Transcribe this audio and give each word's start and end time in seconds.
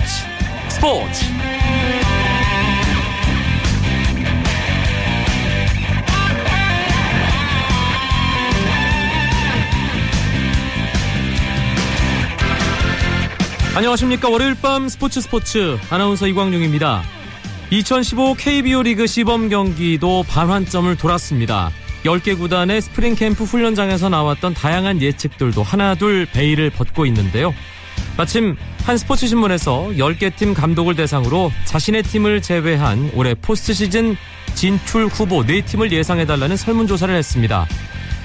스포츠. 0.00 0.24
스포츠. 0.68 1.24
안녕하십니까. 13.74 14.28
월요일 14.28 14.54
밤 14.54 14.88
스포츠 14.88 15.20
스포츠. 15.20 15.78
아나운서 15.90 16.26
이광용입니다. 16.26 17.02
2015 17.70 18.34
KBO 18.34 18.82
리그 18.82 19.06
시범 19.06 19.48
경기도 19.48 20.24
반환점을 20.24 20.96
돌았습니다. 20.96 21.70
10개 22.04 22.38
구단의 22.38 22.80
스프링 22.80 23.14
캠프 23.14 23.44
훈련장에서 23.44 24.08
나왔던 24.08 24.54
다양한 24.54 25.02
예측들도 25.02 25.62
하나둘 25.62 26.26
베일을 26.32 26.70
벗고 26.70 27.04
있는데요 27.04 27.52
마침 28.20 28.54
한 28.84 28.98
스포츠 28.98 29.26
신문에서 29.26 29.92
10개 29.96 30.36
팀 30.36 30.52
감독을 30.52 30.94
대상으로 30.94 31.50
자신의 31.64 32.02
팀을 32.02 32.42
제외한 32.42 33.10
올해 33.14 33.32
포스트 33.32 33.72
시즌 33.72 34.14
진출 34.54 35.06
후보 35.06 35.42
4팀을 35.42 35.90
예상해달라는 35.90 36.54
설문조사를 36.58 37.14
했습니다. 37.14 37.66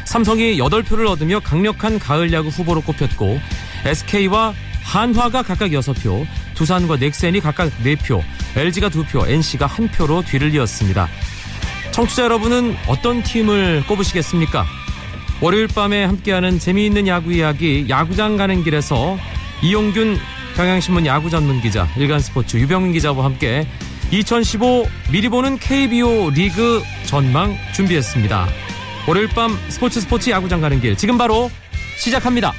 삼성이 0.04 0.58
8표를 0.58 1.08
얻으며 1.08 1.40
강력한 1.40 1.98
가을 1.98 2.34
야구 2.34 2.50
후보로 2.50 2.82
꼽혔고 2.82 3.40
SK와 3.86 4.54
한화가 4.84 5.44
각각 5.44 5.70
6표, 5.70 6.28
두산과 6.56 6.98
넥센이 6.98 7.40
각각 7.40 7.72
4표, 7.82 8.22
LG가 8.58 8.90
2표, 8.90 9.30
NC가 9.30 9.66
1표로 9.70 10.26
뒤를 10.26 10.54
이었습니다. 10.56 11.08
청취자 11.92 12.24
여러분은 12.24 12.76
어떤 12.90 13.24
팀을 13.24 13.86
꼽으시겠습니까? 13.88 14.66
월요일 15.40 15.68
밤에 15.68 16.04
함께하는 16.04 16.60
재미있는 16.60 17.08
야구 17.08 17.32
이야기 17.32 17.86
야구장 17.88 18.36
가는 18.36 18.62
길에서 18.62 19.18
이용균 19.66 20.20
경향신문 20.56 21.08
야구 21.08 21.32
전문 21.32 21.60
기자, 21.60 21.88
일간스포츠 21.98 22.58
유병민 22.58 22.94
기자와 22.94 23.26
함께 23.26 23.68
2015 24.12 24.86
미리 25.12 25.28
보는 25.28 25.58
KBO 25.58 26.30
리그 26.30 26.84
전망 27.08 27.58
준비했습니다. 27.74 28.48
월요일 29.08 29.28
밤 29.30 29.58
스포츠 29.70 30.00
스포츠 30.00 30.30
야구장 30.30 30.62
가는 30.62 30.80
길 30.80 30.96
지금 30.96 31.18
바로 31.18 31.50
시작합니다. 31.98 32.54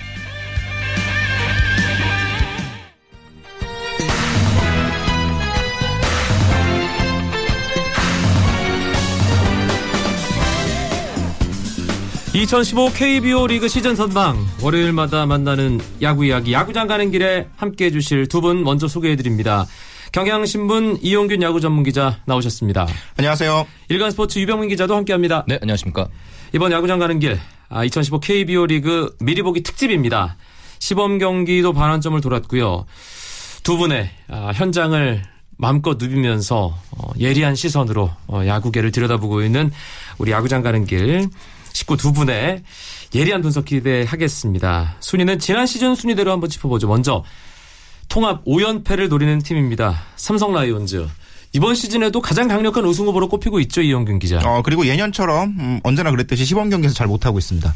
(2015) 12.37 12.93
KBO 12.95 13.47
리그 13.47 13.67
시즌 13.67 13.97
선방 13.97 14.37
월요일마다 14.61 15.25
만나는 15.25 15.81
야구 16.03 16.27
이야기 16.27 16.53
야구장 16.53 16.87
가는 16.87 17.11
길에 17.11 17.49
함께해 17.57 17.91
주실 17.91 18.27
두 18.27 18.43
분 18.43 18.63
먼저 18.63 18.87
소개해 18.89 19.17
드립니다 19.17 19.65
경향신문 20.13 20.99
이용균 21.01 21.41
야구 21.41 21.63
전문 21.63 21.83
기자 21.83 22.19
나오셨습니다 22.27 22.87
안녕하세요. 23.17 23.67
일간스포츠 23.89 24.39
유병민 24.39 24.69
기자도 24.69 24.95
함께합니다 24.95 25.47
네, 25.49 25.59
안녕하십니까. 25.63 26.09
이번 26.53 26.73
야구장 26.73 26.99
가는 26.99 27.19
길, 27.19 27.39
아, 27.71 27.85
2015 27.85 28.21
KBO 28.21 28.67
리그 28.67 29.17
미리 29.21 29.41
보기 29.41 29.63
특집입니다. 29.63 30.37
시범 30.79 31.17
경기도 31.19 31.73
반환점을 31.73 32.21
돌았고요. 32.21 32.85
두 33.63 33.79
분의 33.79 34.11
아, 34.29 34.53
현장을 34.55 35.23
마음껏 35.57 35.97
누비면서 35.99 36.77
어, 36.91 37.11
예리한 37.19 37.55
시선으로 37.55 38.11
어, 38.27 38.43
야구계를 38.47 38.91
들여다보고 38.93 39.43
있는 39.43 39.73
우리 40.19 40.33
야구장 40.33 40.63
가는 40.63 40.85
길 40.85 41.29
식구 41.77 41.99
두 41.99 42.15
분의 42.15 42.63
예리한 43.15 43.43
분석 43.43 43.67
기대하겠습니다. 43.67 44.97
순위는 45.01 45.39
지난 45.39 45.67
시즌 45.67 45.95
순위대로 45.95 46.33
한번 46.33 46.49
짚어보죠. 46.49 46.89
먼저 46.89 47.23
통합 48.09 48.43
5연패를 48.47 49.09
노리는 49.09 49.39
팀입니다. 49.41 50.03
삼성 50.17 50.55
라이온즈. 50.55 51.07
이번 51.57 51.75
시즌에도 51.75 52.21
가장 52.21 52.49
강력한 52.49 52.85
우승 52.85 53.07
후보로 53.07 53.31
꼽히고 53.31 53.61
있죠, 53.61 53.81
이영균 53.81 54.19
기자. 54.19 54.41
어, 54.45 54.61
그리고 54.63 54.85
예년처럼 54.87 55.57
음, 55.59 55.81
언제나 55.85 56.11
그랬듯이 56.11 56.45
시범 56.45 56.69
경기에서 56.69 56.95
잘 56.95 57.07
못하고 57.07 57.39
있습니다. 57.39 57.73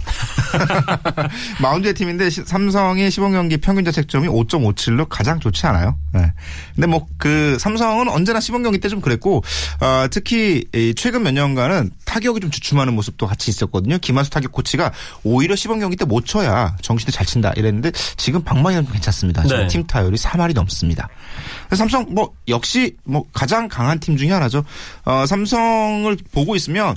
마운드의 1.63 1.95
팀인데 1.95 2.29
시- 2.29 2.43
삼성의 2.45 3.11
시범 3.11 3.33
경기 3.33 3.57
평균 3.57 3.87
자책점이 3.87 4.29
5.57로 4.29 5.07
가장 5.09 5.41
좋지 5.41 5.65
않아요. 5.67 5.97
네. 6.13 6.31
근데 6.75 6.87
뭐 6.89 7.07
그 7.17 7.57
삼성은 7.61 8.09
언제나 8.09 8.39
시범 8.41 8.63
경기 8.63 8.79
때 8.79 8.89
좀 8.91 9.01
그랬고 9.01 9.43
어, 9.81 10.07
특히 10.11 10.65
이 10.75 10.95
최근 10.97 11.23
몇 11.23 11.31
년간은 11.33 11.91
타격이 12.05 12.41
좀 12.41 12.51
주춤하는 12.51 12.95
모습도 12.95 13.27
같이 13.27 13.51
있었거든요. 13.51 13.99
김한수 13.99 14.31
타격 14.31 14.53
코치가 14.53 14.91
오히려 15.23 15.55
시범 15.57 15.79
경기 15.81 15.97
때 15.97 16.05
못 16.05 16.27
쳐야 16.27 16.77
정신이 16.83 17.13
잘 17.13 17.25
친다 17.25 17.53
이랬는데 17.57 17.93
지금 18.17 18.43
방망이는 18.43 18.85
좀 18.85 18.93
괜찮습니다. 18.93 19.43
지금 19.45 19.59
네. 19.61 19.67
팀 19.69 19.87
타율이 19.87 20.17
3할이 20.17 20.55
넘습니다. 20.55 21.09
삼성 21.73 22.07
뭐 22.11 22.33
역시 22.49 22.97
뭐 23.05 23.25
가장 23.33 23.69
강한 23.71 24.01
팀 24.01 24.17
중에 24.17 24.31
하나죠. 24.31 24.65
어, 25.05 25.25
삼성을 25.27 26.17
보고 26.33 26.57
있으면 26.57 26.97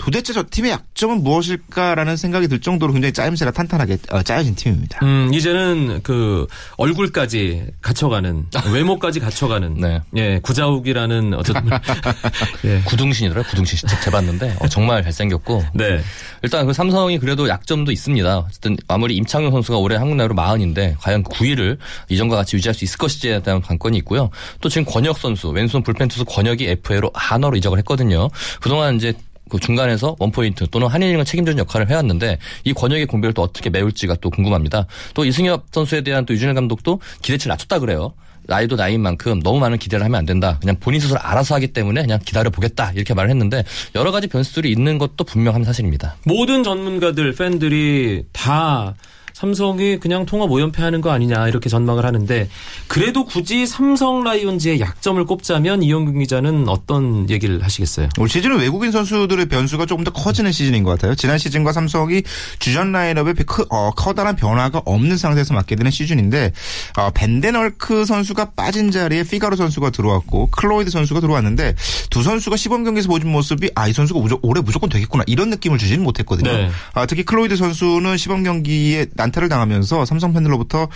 도대체 0.00 0.32
저 0.32 0.42
팀의 0.50 0.70
약점은 0.70 1.22
무엇일까라는 1.22 2.16
생각이 2.16 2.48
들 2.48 2.58
정도로 2.60 2.94
굉장히 2.94 3.12
짜임새가 3.12 3.50
탄탄하게 3.50 3.98
어, 4.10 4.22
짜여진 4.22 4.54
팀입니다. 4.54 5.04
음, 5.04 5.30
이제는 5.32 6.00
그 6.02 6.46
얼굴까지 6.78 7.66
갖춰가는 7.82 8.46
외모까지 8.72 9.20
갖춰가는 9.20 9.74
네. 9.74 10.00
예 10.16 10.40
구자욱이라는 10.42 11.34
어떤 11.34 11.68
예. 12.64 12.80
구둥신이더라고요. 12.86 13.50
구둥신 13.50 13.76
직접 13.76 14.00
재봤는데 14.00 14.56
어, 14.60 14.68
정말 14.68 15.02
잘생겼고 15.02 15.64
네. 15.74 16.00
일단 16.42 16.66
그 16.66 16.72
삼성이 16.72 17.18
그래도 17.18 17.46
약점도 17.46 17.92
있습니다. 17.92 18.38
어쨌든 18.38 18.76
아무리 18.88 19.16
임창용 19.16 19.52
선수가 19.52 19.76
올해 19.78 19.96
한국 19.96 20.16
나이로 20.16 20.34
40인데 20.34 20.94
과연 20.98 21.22
그 21.22 21.30
9위를 21.32 21.76
이전과 22.08 22.36
같이 22.36 22.56
유지할 22.56 22.74
수 22.74 22.84
있을 22.84 22.96
것인지에 22.96 23.42
대한 23.42 23.60
관건이 23.60 23.98
있고요. 23.98 24.30
또 24.62 24.70
지금 24.70 24.90
권혁 24.90 25.18
선수 25.18 25.50
왼손 25.50 25.82
불펜 25.82 26.08
투수 26.08 26.24
권혁이 26.24 26.66
FA로 26.68 27.10
한화로 27.12 27.58
이적을 27.58 27.76
했거든요. 27.78 28.30
그동안 28.60 28.96
이제 28.96 29.12
그 29.50 29.58
중간에서 29.58 30.16
원포인트 30.18 30.68
또는 30.70 30.86
한이닝을 30.86 31.24
책임지는 31.24 31.58
역할을 31.58 31.90
해왔는데 31.90 32.38
이 32.64 32.72
권혁의 32.72 33.06
공백을 33.06 33.34
또 33.34 33.42
어떻게 33.42 33.68
메울지가 33.68 34.16
또 34.20 34.30
궁금합니다. 34.30 34.86
또 35.14 35.24
이승엽 35.24 35.66
선수에 35.72 36.00
대한 36.00 36.24
또 36.24 36.32
유준일 36.32 36.54
감독도 36.54 37.00
기대치를 37.22 37.50
낮췄다 37.50 37.80
그래요. 37.80 38.14
나이도 38.44 38.76
나이인 38.76 39.00
만큼 39.00 39.40
너무 39.42 39.60
많은 39.60 39.78
기대를 39.78 40.04
하면 40.04 40.18
안 40.18 40.26
된다. 40.26 40.58
그냥 40.60 40.76
본인 40.80 41.00
스스로 41.00 41.20
알아서 41.20 41.54
하기 41.56 41.68
때문에 41.68 42.02
그냥 42.02 42.18
기다려 42.24 42.50
보겠다. 42.50 42.90
이렇게 42.92 43.14
말을 43.14 43.30
했는데 43.30 43.64
여러 43.94 44.10
가지 44.10 44.26
변수들이 44.26 44.70
있는 44.70 44.98
것도 44.98 45.24
분명한 45.24 45.64
사실입니다. 45.64 46.16
모든 46.24 46.62
전문가들 46.62 47.32
팬들이 47.34 48.24
다 48.32 48.94
삼성이 49.40 49.98
그냥 49.98 50.26
통합 50.26 50.48
5연패 50.48 50.78
하는 50.78 51.00
거 51.00 51.10
아니냐 51.10 51.48
이렇게 51.48 51.68
전망을 51.68 52.04
하는데 52.04 52.48
그래도 52.86 53.24
굳이 53.24 53.66
삼성 53.66 54.24
라이온즈의 54.24 54.80
약점을 54.80 55.22
꼽자면 55.24 55.82
이영균 55.82 56.18
기자는 56.18 56.68
어떤 56.68 57.28
얘기를 57.28 57.62
하시겠어요? 57.62 58.08
올 58.18 58.28
시즌은 58.28 58.58
외국인 58.58 58.90
선수들의 58.90 59.46
변수가 59.46 59.86
조금 59.86 60.04
더 60.04 60.12
커지는 60.12 60.52
시즌인 60.52 60.82
것 60.82 60.90
같아요. 60.92 61.14
지난 61.14 61.38
시즌과 61.38 61.72
삼성이 61.72 62.22
주전 62.58 62.92
라인업에 62.92 63.34
크, 63.44 63.64
어, 63.70 63.90
커다란 63.92 64.36
변화가 64.36 64.82
없는 64.84 65.16
상태에서 65.16 65.54
맞게 65.54 65.76
되는 65.76 65.90
시즌인데 65.90 66.52
어, 66.96 67.10
밴덴헐크 67.10 68.04
선수가 68.04 68.52
빠진 68.52 68.90
자리에 68.90 69.24
피가로 69.24 69.56
선수가 69.56 69.90
들어왔고 69.90 70.48
클로이드 70.50 70.90
선수가 70.90 71.20
들어왔는데 71.20 71.74
두 72.10 72.22
선수가 72.22 72.56
시범 72.56 72.84
경기에서 72.84 73.08
보여준 73.08 73.30
모습이 73.30 73.70
아 73.74 73.90
이 73.90 73.92
선수가 73.92 74.20
무조, 74.20 74.38
올해 74.42 74.62
무조건 74.62 74.88
되겠구나 74.88 75.24
이런 75.26 75.50
느낌을 75.50 75.76
주지는 75.76 76.04
못했거든요. 76.04 76.50
네. 76.50 76.70
아, 76.94 77.06
특히 77.06 77.24
클로이드 77.24 77.56
선수는 77.56 78.16
시범 78.16 78.44
경기에 78.44 79.06
난타를 79.16 79.48
당하면서 79.48 80.04
삼성 80.04 80.32
팬들로부터 80.32 80.88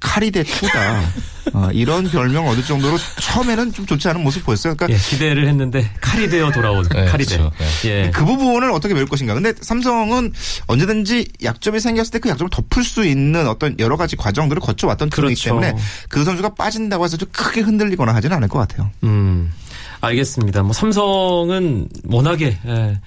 카리대 0.00 0.42
two다 0.44 1.00
어, 1.54 1.68
이런 1.72 2.04
별명을 2.10 2.50
얻을 2.52 2.62
정도로 2.64 2.98
처음에는 3.20 3.72
좀 3.72 3.86
좋지 3.86 4.06
않은 4.08 4.22
모습 4.22 4.44
보였어요. 4.44 4.74
그러니까 4.74 4.94
예, 4.96 5.00
기대를 5.10 5.48
했는데 5.48 5.90
칼이 6.00 6.28
되어 6.28 6.52
돌아온 6.52 6.86
네, 6.90 7.06
칼이 7.06 7.24
돼. 7.24 7.38
그렇죠. 7.38 7.52
예. 7.86 8.10
그 8.14 8.24
부분을 8.24 8.70
어떻게 8.70 8.92
메울 8.94 9.06
것인가. 9.06 9.34
근데 9.34 9.52
삼성은 9.60 10.32
언제든지 10.66 11.28
약점이 11.42 11.80
생겼을 11.80 12.10
때 12.12 12.18
그 12.18 12.28
약점을 12.28 12.50
덮을 12.50 12.82
수 12.82 13.04
있는 13.04 13.46
어떤 13.46 13.78
여러 13.78 13.96
가지 13.96 14.16
과정들을 14.16 14.60
거쳐왔던 14.60 15.10
팀이기 15.10 15.34
그렇죠. 15.40 15.44
때문에 15.60 15.74
그 16.08 16.24
선수가 16.24 16.54
빠진다고 16.54 17.04
해서 17.04 17.16
좀 17.16 17.28
크게 17.32 17.60
흔들리거나 17.60 18.12
하지는 18.14 18.36
않을 18.36 18.48
것 18.48 18.58
같아요. 18.58 18.90
음, 19.04 19.52
알겠습니다. 20.00 20.62
뭐 20.62 20.72
삼성은 20.72 21.88
워낙에 22.04 22.58
예, 22.66 23.00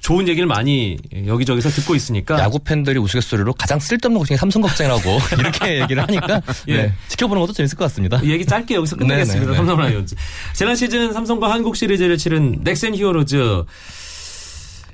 좋은 0.00 0.28
얘기를 0.28 0.46
많이 0.46 0.96
여기저기서 1.26 1.68
듣고 1.70 1.94
있으니까 1.94 2.38
야구 2.38 2.58
팬들이 2.58 2.98
우스갯소리로 2.98 3.52
가장 3.54 3.78
쓸데없는 3.78 4.18
것 4.18 4.26
중에 4.26 4.36
삼성 4.36 4.62
걱정이라고 4.62 5.18
이렇게 5.38 5.80
얘기를 5.80 6.02
하니까 6.02 6.40
예. 6.68 6.76
네, 6.76 6.92
지켜보는 7.08 7.40
것도 7.40 7.52
재밌을 7.52 7.76
것 7.76 7.84
같습니다. 7.84 8.20
이 8.22 8.30
얘기 8.30 8.46
짧게 8.46 8.74
여기서 8.74 8.96
끝내겠습니다. 8.96 9.46
네네네. 9.52 9.56
삼성 9.56 9.78
라이온즈. 9.78 10.14
지난 10.54 10.76
시즌 10.76 11.12
삼성과 11.12 11.50
한국 11.50 11.76
시리즈를 11.76 12.16
치른 12.16 12.60
넥센 12.62 12.94
히어로즈 12.94 13.64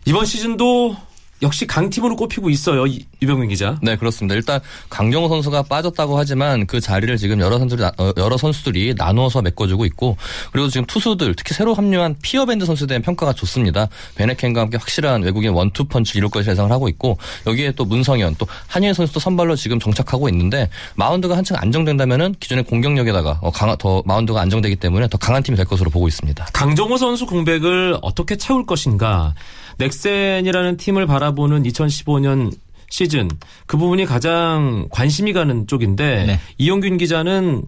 이번 0.06 0.26
시즌도 0.26 0.96
역시 1.42 1.66
강팀으로 1.66 2.16
꼽히고 2.16 2.48
있어요. 2.48 2.86
이- 2.86 3.04
유병민 3.20 3.48
기자. 3.50 3.78
네, 3.82 3.96
그렇습니다. 3.96 4.34
일단 4.34 4.60
강정호 4.88 5.28
선수가 5.28 5.62
빠졌다고 5.64 6.16
하지만 6.16 6.66
그 6.66 6.80
자리를 6.80 7.16
지금 7.16 7.40
여러 7.40 7.58
선수들이 7.58 7.82
나- 7.86 7.92
어, 7.98 8.12
여러 8.16 8.36
선수들이 8.36 8.94
나누어서 8.96 9.42
메꿔주고 9.42 9.84
있고 9.86 10.16
그리고 10.52 10.68
지금 10.68 10.86
투수들 10.86 11.34
특히 11.34 11.54
새로 11.54 11.74
합류한 11.74 12.16
피어밴드 12.22 12.64
선수에 12.64 12.86
대한 12.86 13.02
평가가 13.02 13.32
좋습니다. 13.32 13.88
밴헤켄과 14.14 14.60
함께 14.62 14.76
확실한 14.78 15.22
외국인 15.22 15.50
원투 15.50 15.84
펀치 15.84 16.18
이룰 16.18 16.30
것을 16.30 16.52
예상을 16.52 16.70
하고 16.70 16.88
있고 16.88 17.18
여기에 17.46 17.72
또 17.72 17.84
문성현 17.84 18.36
또 18.38 18.46
한현희 18.68 18.94
선수도 18.94 19.20
선발로 19.20 19.56
지금 19.56 19.78
정착하고 19.80 20.28
있는데 20.30 20.70
마운드가 20.94 21.36
한층 21.36 21.56
안정된다면은 21.58 22.34
기존의 22.40 22.64
공격력에다가 22.64 23.40
어, 23.42 23.50
강하, 23.50 23.76
더 23.76 24.02
마운드가 24.06 24.40
안정되기 24.40 24.76
때문에 24.76 25.08
더 25.08 25.18
강한 25.18 25.42
팀이 25.42 25.56
될 25.56 25.66
것으로 25.66 25.90
보고 25.90 26.08
있습니다. 26.08 26.46
강정호 26.52 26.96
선수 26.96 27.26
공백을 27.26 27.98
어떻게 28.02 28.36
채울 28.36 28.64
것인가. 28.66 29.34
넥센이라는 29.78 30.76
팀을 30.76 31.06
바라보는 31.06 31.62
2015년 31.64 32.52
시즌 32.90 33.28
그 33.66 33.76
부분이 33.76 34.06
가장 34.06 34.86
관심이 34.90 35.32
가는 35.32 35.66
쪽인데 35.66 36.24
네. 36.26 36.40
이영균 36.58 36.96
기자는 36.96 37.62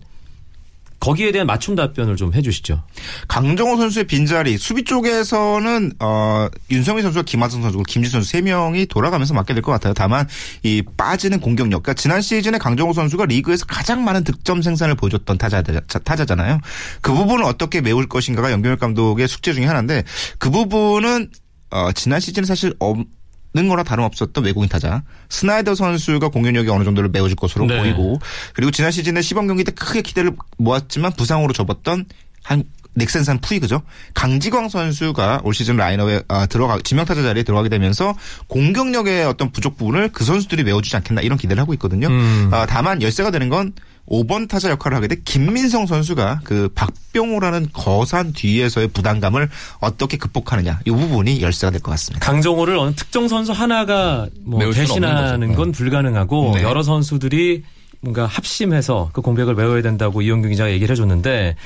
거기에 0.98 1.30
대한 1.30 1.46
맞춤 1.46 1.76
답변을 1.76 2.16
좀 2.16 2.32
해주시죠. 2.32 2.82
강정호 3.28 3.76
선수의 3.76 4.06
빈자리 4.06 4.56
수비 4.56 4.82
쪽에서는 4.82 5.92
어 6.00 6.48
윤성민 6.70 7.02
선수와 7.02 7.22
김하성 7.24 7.60
선수, 7.62 7.82
김지 7.86 8.08
선수 8.08 8.30
세 8.30 8.40
명이 8.40 8.86
돌아가면서 8.86 9.34
맡게 9.34 9.52
될 9.52 9.62
것 9.62 9.72
같아요. 9.72 9.92
다만 9.94 10.26
이 10.62 10.82
빠지는 10.96 11.40
공격력. 11.40 11.82
그러니까 11.82 12.00
지난 12.00 12.22
시즌에 12.22 12.56
강정호 12.58 12.92
선수가 12.94 13.26
리그에서 13.26 13.66
가장 13.66 14.04
많은 14.04 14.24
득점 14.24 14.62
생산을 14.62 14.94
보여줬던 14.94 15.36
타자, 15.38 15.62
타자잖아요. 15.62 16.60
그 17.02 17.12
부분을 17.12 17.44
어떻게 17.44 17.82
메울 17.82 18.08
것인가가 18.08 18.50
연경열 18.50 18.78
감독의 18.78 19.28
숙제 19.28 19.52
중에 19.52 19.66
하나인데 19.66 20.02
그 20.38 20.50
부분은 20.50 21.30
어 21.70 21.92
지난 21.92 22.20
시즌에 22.20 22.44
사실 22.44 22.74
없는 22.78 23.68
거나 23.68 23.82
다름없었던 23.82 24.44
외국인 24.44 24.68
타자 24.68 25.02
스나이더 25.28 25.74
선수가 25.74 26.28
공격력이 26.28 26.68
어느 26.70 26.84
정도를 26.84 27.10
메워줄 27.10 27.36
것으로 27.36 27.66
네. 27.66 27.78
보이고 27.78 28.18
그리고 28.54 28.70
지난 28.70 28.90
시즌에 28.90 29.22
시범 29.22 29.46
경기 29.46 29.64
때 29.64 29.72
크게 29.72 30.02
기대를 30.02 30.36
모았지만 30.58 31.12
부상으로 31.12 31.52
접었던 31.52 32.06
한 32.42 32.64
넥센산 32.96 33.40
푸이그죠. 33.40 33.82
강지광 34.14 34.68
선수가 34.68 35.42
올 35.44 35.54
시즌 35.54 35.76
라인업에 35.76 36.22
아, 36.28 36.46
들어가 36.46 36.78
지명타자 36.82 37.22
자리에 37.22 37.42
들어가게 37.42 37.68
되면서 37.68 38.16
공격력의 38.48 39.24
어떤 39.26 39.52
부족 39.52 39.76
부분을 39.76 40.10
그 40.12 40.24
선수들이 40.24 40.64
메워주지 40.64 40.96
않겠나 40.96 41.20
이런 41.20 41.38
기대를 41.38 41.60
하고 41.60 41.74
있거든요. 41.74 42.08
음. 42.08 42.48
아, 42.52 42.66
다만 42.66 43.02
열세가 43.02 43.30
되는 43.30 43.48
건 43.48 43.74
5번 44.08 44.48
타자 44.48 44.70
역할을 44.70 44.96
하게 44.96 45.08
돼 45.08 45.16
김민성 45.24 45.86
선수가 45.86 46.40
그 46.44 46.68
박병호라는 46.74 47.68
거산 47.72 48.32
뒤에서의 48.32 48.88
부담감을 48.88 49.48
어떻게 49.80 50.16
극복하느냐 50.16 50.80
이 50.86 50.90
부분이 50.90 51.42
열세가 51.42 51.70
될 51.72 51.80
것 51.80 51.90
같습니다. 51.92 52.24
강정호를 52.24 52.76
어느 52.78 52.94
특정 52.94 53.28
선수 53.28 53.52
하나가 53.52 54.26
뭐 54.40 54.60
대신하는. 54.72 55.54
건 55.54 55.72
불가능하고 55.72 56.52
네. 56.56 56.62
여러 56.62 56.82
선수들이 56.82 57.64
뭔가 58.00 58.26
합심해서 58.26 59.10
그 59.12 59.20
공백을 59.22 59.54
메워야 59.54 59.82
된다고 59.82 60.22
이영균 60.22 60.50
기자가 60.50 60.70
얘기를 60.70 60.92
해줬는데 60.92 61.56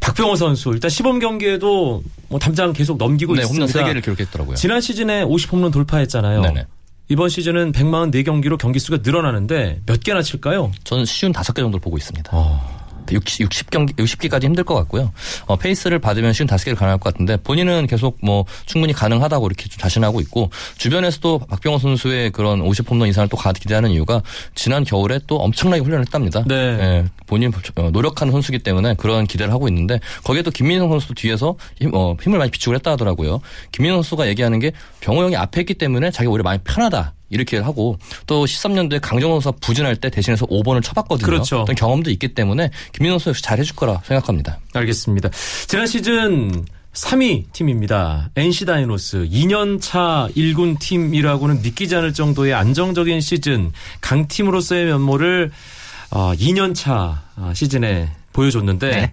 박병호 0.00 0.36
선수 0.36 0.70
일단 0.70 0.88
시범 0.90 1.18
경기에도 1.18 2.02
뭐 2.28 2.38
담장 2.38 2.72
계속 2.72 2.96
넘기고 2.96 3.34
네, 3.34 3.42
홈런 3.42 3.66
있습니다. 3.68 3.92
3개를 3.92 4.02
기록했더라고요. 4.02 4.56
지난 4.56 4.80
시즌에 4.80 5.22
50 5.22 5.52
홈런 5.52 5.70
돌파했잖아요. 5.70 6.40
네네. 6.42 6.66
이번 7.10 7.28
시즌은 7.28 7.72
144경기로 7.72 8.56
경기 8.56 8.78
수가 8.78 8.98
늘어나는데 9.02 9.80
몇 9.84 10.00
개나 10.00 10.22
칠까요? 10.22 10.70
저는 10.84 11.04
쉬운 11.04 11.32
5개 11.32 11.56
정도를 11.56 11.80
보고 11.80 11.98
있습니다. 11.98 12.30
어. 12.32 12.79
60, 13.14 13.48
60경기, 13.48 13.96
60기까지 13.96 14.44
힘들 14.44 14.64
것 14.64 14.74
같고요. 14.74 15.12
어, 15.46 15.56
페이스를 15.56 15.98
받으면 15.98 16.32
쉬운 16.32 16.46
다섯 16.46 16.64
개를 16.64 16.76
가능할 16.76 16.98
것 16.98 17.12
같은데 17.12 17.36
본인은 17.36 17.86
계속 17.86 18.18
뭐 18.22 18.44
충분히 18.66 18.92
가능하다고 18.92 19.46
이렇게 19.46 19.68
좀 19.68 19.78
자신하고 19.78 20.20
있고 20.22 20.50
주변에서도 20.78 21.38
박병호 21.48 21.78
선수의 21.78 22.30
그런 22.30 22.60
50 22.60 22.90
홈런 22.90 23.08
이상을 23.08 23.28
또 23.28 23.36
가- 23.36 23.52
기대하는 23.52 23.90
이유가 23.90 24.22
지난 24.54 24.84
겨울에 24.84 25.20
또 25.26 25.36
엄청나게 25.36 25.82
훈련을 25.82 26.04
했답니다. 26.06 26.42
네. 26.46 26.54
예, 26.54 27.04
본인 27.26 27.52
어, 27.76 27.90
노력하는 27.90 28.32
선수기 28.32 28.60
때문에 28.60 28.94
그런 28.94 29.26
기대를 29.26 29.52
하고 29.52 29.68
있는데 29.68 30.00
거기에 30.24 30.42
또 30.42 30.50
김민성 30.50 30.88
선수도 30.90 31.14
뒤에서 31.14 31.56
힘, 31.80 31.90
어, 31.94 32.16
힘을 32.22 32.38
많이 32.38 32.50
비축을 32.50 32.76
했다 32.76 32.92
하더라고요. 32.92 33.40
김민성 33.72 33.98
선수가 34.02 34.28
얘기하는 34.28 34.58
게 34.60 34.72
병호 35.00 35.22
형이 35.24 35.36
앞에 35.36 35.60
있기 35.62 35.74
때문에 35.74 36.10
자기가 36.10 36.30
오히려 36.30 36.42
많이 36.44 36.58
편하다. 36.64 37.14
이렇게 37.30 37.58
하고 37.58 37.98
또 38.26 38.44
13년도에 38.44 39.00
강정호 39.00 39.40
선수가 39.40 39.58
부진할 39.60 39.96
때 39.96 40.10
대신해서 40.10 40.46
5번을 40.46 40.82
쳐봤거든요. 40.82 41.24
그렇죠. 41.24 41.60
어떤 41.60 41.74
경험도 41.74 42.10
있기 42.10 42.34
때문에 42.34 42.70
김민호 42.92 43.14
선수 43.14 43.30
역시 43.30 43.42
잘해줄 43.42 43.76
거라 43.76 44.02
생각합니다. 44.04 44.58
알겠습니다. 44.74 45.30
지난 45.66 45.86
시즌 45.86 46.64
3위 46.92 47.52
팀입니다. 47.52 48.30
NC 48.34 48.66
다이노스 48.66 49.28
2년차 49.30 50.34
1군 50.34 50.78
팀이라고는 50.80 51.62
믿기지 51.62 51.94
않을 51.96 52.12
정도의 52.12 52.52
안정적인 52.52 53.20
시즌 53.20 53.72
강팀으로서의 54.00 54.86
면모를 54.86 55.52
어, 56.10 56.32
2년차 56.34 57.18
시즌에 57.54 58.10
보여줬는데 58.32 58.90
네. 58.90 59.10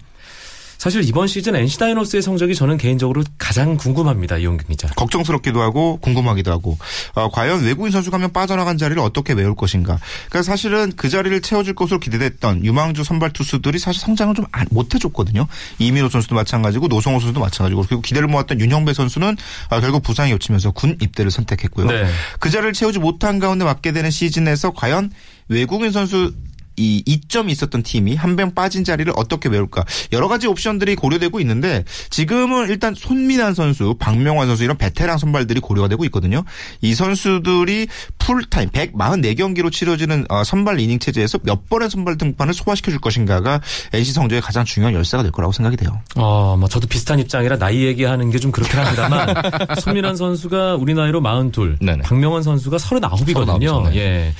사실 0.78 1.02
이번 1.02 1.26
시즌 1.26 1.56
NC 1.56 1.78
다이노스의 1.78 2.22
성적이 2.22 2.54
저는 2.54 2.78
개인적으로 2.78 3.24
가장 3.36 3.76
궁금합니다. 3.76 4.38
이용균 4.38 4.68
기자. 4.68 4.88
걱정스럽기도 4.88 5.60
하고 5.60 5.98
궁금하기도 6.00 6.50
하고 6.50 6.78
어, 7.14 7.28
과연 7.30 7.64
외국인 7.64 7.90
선수가 7.90 8.14
한명 8.14 8.32
빠져나간 8.32 8.78
자리를 8.78 9.00
어떻게 9.02 9.34
메울 9.34 9.54
것인가. 9.54 9.98
그러니까 10.28 10.42
사실은 10.42 10.92
그 10.96 11.08
자리를 11.08 11.40
채워줄 11.42 11.74
것으로 11.74 11.98
기대됐던 12.00 12.64
유망주 12.64 13.04
선발 13.04 13.32
투수들이 13.32 13.78
사실 13.78 14.00
성장을 14.00 14.34
좀 14.34 14.46
못 14.70 14.94
해줬거든요. 14.94 15.46
이민호 15.78 16.08
선수도 16.08 16.34
마찬가지고 16.34 16.88
노성호 16.88 17.20
선수도 17.20 17.40
마찬가지고 17.40 17.82
그리고 17.82 18.02
기대를 18.02 18.28
모았던 18.28 18.60
윤형배 18.60 18.94
선수는 18.94 19.36
아, 19.70 19.80
결국 19.80 20.02
부상이 20.02 20.30
겹치면서 20.30 20.70
군 20.72 20.96
입대를 21.00 21.30
선택했고요. 21.30 21.86
네. 21.86 22.06
그 22.38 22.50
자리를 22.50 22.72
채우지 22.72 22.98
못한 22.98 23.38
가운데 23.38 23.64
맡게 23.64 23.92
되는 23.92 24.10
시즌에서 24.10 24.72
과연 24.72 25.10
외국인 25.48 25.90
선수 25.92 26.32
이 26.78 27.02
이점이 27.04 27.52
있었던 27.52 27.82
팀이 27.82 28.16
한명 28.16 28.54
빠진 28.54 28.84
자리를 28.84 29.12
어떻게 29.16 29.48
메울까 29.50 29.84
여러 30.12 30.28
가지 30.28 30.46
옵션들이 30.46 30.94
고려되고 30.96 31.38
있는데 31.40 31.84
지금은 32.10 32.68
일단 32.70 32.94
손민환 32.94 33.52
선수, 33.54 33.94
박명환 33.98 34.46
선수 34.46 34.64
이런 34.64 34.78
베테랑 34.78 35.18
선발들이 35.18 35.60
고려가 35.60 35.88
되고 35.88 36.04
있거든요. 36.06 36.44
이 36.80 36.94
선수들이 36.94 37.88
풀타임 38.18 38.70
144경기로 38.70 39.70
치러지는 39.70 40.24
어, 40.30 40.42
선발 40.44 40.80
이닝 40.80 40.98
체제에서 40.98 41.38
몇 41.42 41.68
번의 41.68 41.90
선발 41.90 42.16
등판을 42.16 42.54
소화시켜 42.54 42.90
줄 42.90 43.00
것인가가 43.00 43.60
NC 43.92 44.12
성적의 44.12 44.40
가장 44.40 44.64
중요한 44.64 44.94
열쇠가 44.94 45.22
될 45.22 45.32
거라고 45.32 45.52
생각이 45.52 45.76
돼요. 45.76 46.00
어, 46.16 46.56
뭐 46.58 46.68
저도 46.68 46.86
비슷한 46.88 47.18
입장이라 47.18 47.58
나이 47.58 47.84
얘기하는 47.84 48.30
게 48.30 48.38
좀 48.38 48.52
그렇긴 48.52 48.78
합니다만 48.78 49.34
손민환 49.82 50.14
선수가 50.16 50.76
우리 50.76 50.94
나이로 50.94 51.20
42, 51.20 51.84
네네. 51.84 52.02
박명환 52.04 52.42
선수가 52.44 52.76
39이거든요. 52.76 53.82
39, 53.82 53.88
네. 53.90 53.96
예. 53.96 54.34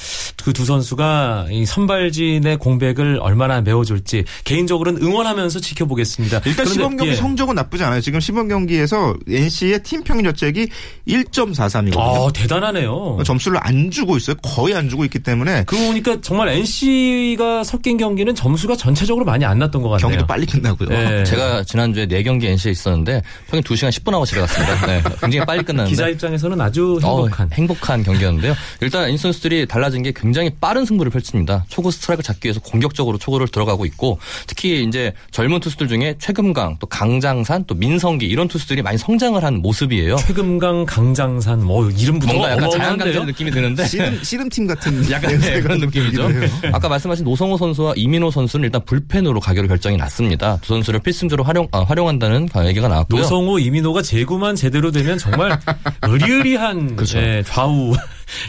그 0.45 0.53
두 0.53 0.65
선수가 0.65 1.47
이 1.51 1.67
선발 1.67 2.11
진의 2.29 2.59
공백을 2.59 3.19
얼마나 3.23 3.61
메워줄지 3.61 4.25
개인적으로는 4.45 5.03
응원하면서 5.03 5.61
지켜보겠습니다. 5.61 6.39
일단 6.45 6.65
그런데, 6.65 6.73
시범 6.73 6.97
경기 6.97 7.13
예. 7.13 7.17
성적은 7.17 7.55
나쁘지 7.55 7.85
않아요. 7.85 8.01
지금 8.01 8.21
시범 8.21 8.49
경기에서 8.49 9.15
NC의 9.29 9.83
팀 9.83 10.03
평균 10.03 10.27
자책이 10.27 10.69
1.43이거든요. 11.09 11.99
아, 11.99 12.31
대단하네요. 12.33 13.19
점수를 13.25 13.59
안 13.63 13.91
주고 13.91 14.17
있어요. 14.17 14.37
거의 14.43 14.75
안 14.75 14.89
주고 14.89 15.05
있기 15.05 15.21
때문에 15.21 15.65
그거 15.65 15.87
보니까 15.87 16.21
정말 16.21 16.49
NC가 16.49 17.65
섞인 17.65 17.97
경기는 17.97 18.35
점수가 18.35 18.77
전체적으로 18.77 19.25
많이 19.25 19.45
안 19.45 19.59
났던 19.59 19.83
것 19.83 19.89
같네요. 19.89 20.03
경기도 20.03 20.27
빨리 20.27 20.47
끝나고요. 20.47 20.89
예. 20.91 21.25
제가 21.29 21.65
지난주에 21.65 22.07
4경기 22.07 22.45
NC에 22.45 22.73
있었는데 22.73 23.23
평균 23.51 23.63
2시간 23.63 23.89
10분 23.91 24.13
하고 24.13 24.27
집에 24.27 24.41
갔습니다. 24.41 24.87
네, 24.87 25.03
굉장히 25.21 25.47
빨리 25.47 25.63
끝났는데. 25.63 25.91
기자 25.91 26.09
입장에서는 26.09 26.61
아주 26.61 26.99
행복한. 27.03 27.47
어, 27.47 27.51
행복한 27.53 28.03
경기였는데요. 28.03 28.55
일단 28.81 29.09
NC 29.09 29.23
선수들이 29.23 29.67
달라진 29.67 30.03
게 30.03 30.13
굉장히 30.15 30.51
빠른 30.61 30.85
승부를 30.85 31.11
펼칩니다. 31.11 31.65
초구 31.69 31.91
스트라이크 31.91 32.18
잡기 32.23 32.47
위해서 32.47 32.61
공격적으로 32.61 33.19
초구를 33.19 33.49
들어가고 33.49 33.85
있고 33.87 34.19
특히 34.47 34.85
이제 34.85 35.13
젊은 35.31 35.61
투수들 35.61 35.89
중에 35.89 36.17
최금강, 36.19 36.77
또 36.79 36.87
강장산, 36.87 37.65
또 37.67 37.75
민성기 37.75 38.27
이런 38.27 38.49
투수들이 38.49 38.83
많이 38.83 38.99
성장을 38.99 39.43
한 39.43 39.61
모습이에요. 39.63 40.17
최금강, 40.17 40.85
강장산, 40.87 41.65
뭐 41.65 41.89
이름부터 41.91 42.33
뭔가 42.33 42.53
약간? 42.53 42.71
자연강자의 42.71 43.27
느낌이 43.27 43.51
드는데 43.51 43.87
씨름, 43.87 44.23
씨름팀 44.23 44.67
같은 44.67 45.11
약간 45.11 45.39
네, 45.41 45.61
그런 45.61 45.79
좀 45.81 45.89
느낌이죠. 45.89 46.29
아까 46.73 46.89
말씀하신 46.89 47.25
노성호 47.25 47.57
선수와 47.59 47.95
이민호 47.97 48.31
선수는 48.31 48.65
일단 48.65 48.85
불펜으로 48.85 49.41
가결 49.41 49.69
결정이 49.69 49.97
났습니다. 49.97 50.59
두 50.63 50.69
선수를 50.75 51.01
필승조로 51.01 51.45
활용, 51.45 51.69
아, 51.73 51.81
활용한다는 51.81 52.49
얘기가 52.67 52.89
나왔고요. 52.89 53.23
노성호, 53.23 53.59
이민호가 53.59 54.03
제구만 54.03 54.57
제대로 54.57 54.91
되면 54.91 55.19
정말 55.19 55.59
으리으리한 56.03 56.97
그렇죠. 56.97 57.19
예, 57.19 57.43
좌우. 57.47 57.95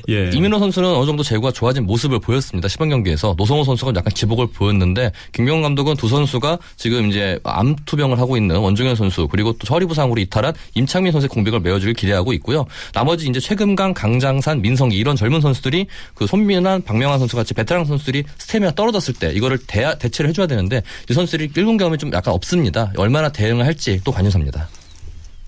예. 0.10 0.30
이민호 0.34 0.60
선수는 0.60 0.90
어느 0.90 1.06
정도 1.06 1.24
제구가 1.24 1.52
좋아진 1.52 1.86
모습을 1.86 2.20
보였습니다. 2.20 2.68
시범 2.68 2.90
경기에서 2.90 3.36
노성호 3.38 3.64
선수가 3.64 3.94
약간 3.96 4.14
기복을 4.14 4.48
보였는데 4.48 5.12
김경문 5.32 5.62
감독은 5.62 5.96
두 5.96 6.08
선수가 6.08 6.60
지금 6.76 7.10
이제 7.10 7.40
암 7.44 7.76
투병을 7.86 8.20
하고 8.20 8.38
있는 8.38 8.58
원종현 8.58 8.96
선수 8.96 9.28
그리고 9.28 9.54
또 9.54 9.74
허리 9.74 9.86
부상으로 9.86 10.20
이탈한 10.22 10.54
임창민 10.76 11.12
선수의 11.12 11.30
공백을 11.30 11.60
메워주길 11.60 11.94
기대하고 11.94 12.34
있고요. 12.34 12.66
나머지 12.94 13.28
이제 13.28 13.40
최금강, 13.40 13.94
강장산, 13.94 14.62
민성기 14.62 14.98
이런 14.98 15.16
젊은 15.16 15.42
선수들이 15.42 15.88
그 16.14 16.28
손민환, 16.28 16.82
박명환 16.82 17.20
선수 17.20 17.36
같이 17.36 17.54
베테랑 17.54 17.86
선수들이 17.86 18.24
스태미나 18.38 18.72
떨어졌을 18.72 19.14
때 19.14 19.32
이거를 19.34 19.58
대, 19.68 19.98
대체를 19.98 20.30
해줘야 20.30 20.48
되는데 20.48 20.82
이 21.10 21.14
선수들이 21.14 21.50
1군 21.50 21.78
경험이 21.78 21.98
좀 21.98 22.12
약간 22.14 22.34
없습니다. 22.34 22.92
얼마나 22.98 23.30
대응을 23.30 23.66
할지 23.66 24.00
또 24.04 24.12
관심사입니다. 24.12 24.68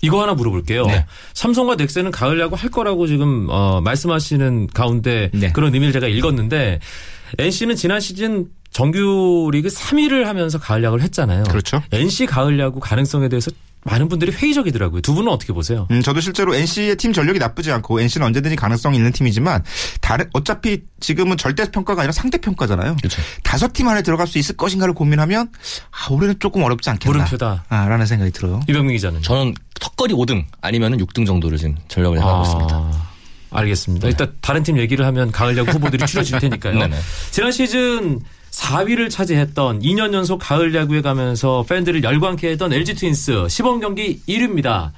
이거 0.02 0.20
하나 0.20 0.34
물어볼게요. 0.34 0.84
네. 0.86 1.06
삼성과 1.32 1.76
넥센은 1.76 2.10
가을 2.10 2.38
야구 2.40 2.56
할 2.56 2.70
거라고 2.70 3.06
지금 3.06 3.46
어, 3.48 3.80
말씀하시는 3.80 4.66
가운데 4.68 5.30
네. 5.32 5.52
그런 5.52 5.72
의미를 5.72 5.92
제가 5.92 6.08
읽었는데 6.08 6.80
NC는 7.38 7.76
지난 7.76 8.00
시즌 8.00 8.48
정규리그 8.70 9.68
3위를 9.68 10.24
하면서 10.24 10.58
가을 10.58 10.82
야구를 10.82 11.04
했잖아요. 11.04 11.44
그렇죠. 11.44 11.82
NC 11.92 12.26
가을 12.26 12.58
야구 12.58 12.80
가능성에 12.80 13.28
대해서 13.28 13.50
많은 13.84 14.08
분들이 14.08 14.30
회의적이더라고요. 14.32 15.00
두 15.00 15.14
분은 15.14 15.30
어떻게 15.30 15.52
보세요? 15.52 15.88
음, 15.90 16.02
저도 16.02 16.20
실제로 16.20 16.54
NC의 16.54 16.96
팀 16.96 17.12
전력이 17.12 17.38
나쁘지 17.38 17.72
않고 17.72 18.00
NC는 18.00 18.26
언제든지 18.28 18.56
가능성이 18.56 18.96
있는 18.96 19.10
팀이지만 19.12 19.64
다른 20.00 20.28
어차피 20.32 20.82
지금은 21.00 21.36
절대 21.36 21.68
평가가 21.70 22.02
아니라 22.02 22.12
상대 22.12 22.38
평가잖아요. 22.38 22.96
그렇죠. 22.96 23.20
다섯 23.42 23.72
팀 23.72 23.88
안에 23.88 24.02
들어갈 24.02 24.26
수 24.26 24.38
있을 24.38 24.56
것인가를 24.56 24.94
고민하면 24.94 25.50
아, 25.90 26.12
올해는 26.12 26.36
조금 26.38 26.62
어렵지 26.62 26.90
않겠나. 26.90 27.12
물음표다. 27.12 27.64
아, 27.68 27.88
라는 27.88 28.06
생각이 28.06 28.30
들어요. 28.30 28.60
이병민 28.68 28.94
기자는. 28.94 29.22
저는 29.22 29.54
턱걸이 29.80 30.14
5등 30.14 30.44
아니면은 30.60 30.98
6등 30.98 31.26
정도를 31.26 31.58
지금 31.58 31.76
전력을 31.88 32.16
있습니다. 32.18 32.74
아, 32.74 33.10
알겠습니다. 33.50 34.06
일단 34.08 34.32
다른 34.40 34.62
팀 34.62 34.78
얘기를 34.78 35.04
하면 35.06 35.32
가을 35.32 35.56
야구 35.58 35.72
후보들이 35.72 36.04
추려질 36.06 36.38
테니까요. 36.38 36.78
네네. 36.78 36.96
지난 37.32 37.50
시즌 37.50 38.20
4위를 38.52 39.10
차지했던 39.10 39.80
2년 39.80 40.12
연속 40.12 40.38
가을 40.38 40.74
야구에 40.74 41.00
가면서 41.02 41.64
팬들을 41.68 42.04
열광케 42.04 42.50
했던 42.50 42.72
LG 42.72 42.94
트윈스 42.94 43.48
시범 43.48 43.80
경기 43.80 44.20
1위입니다. 44.28 44.92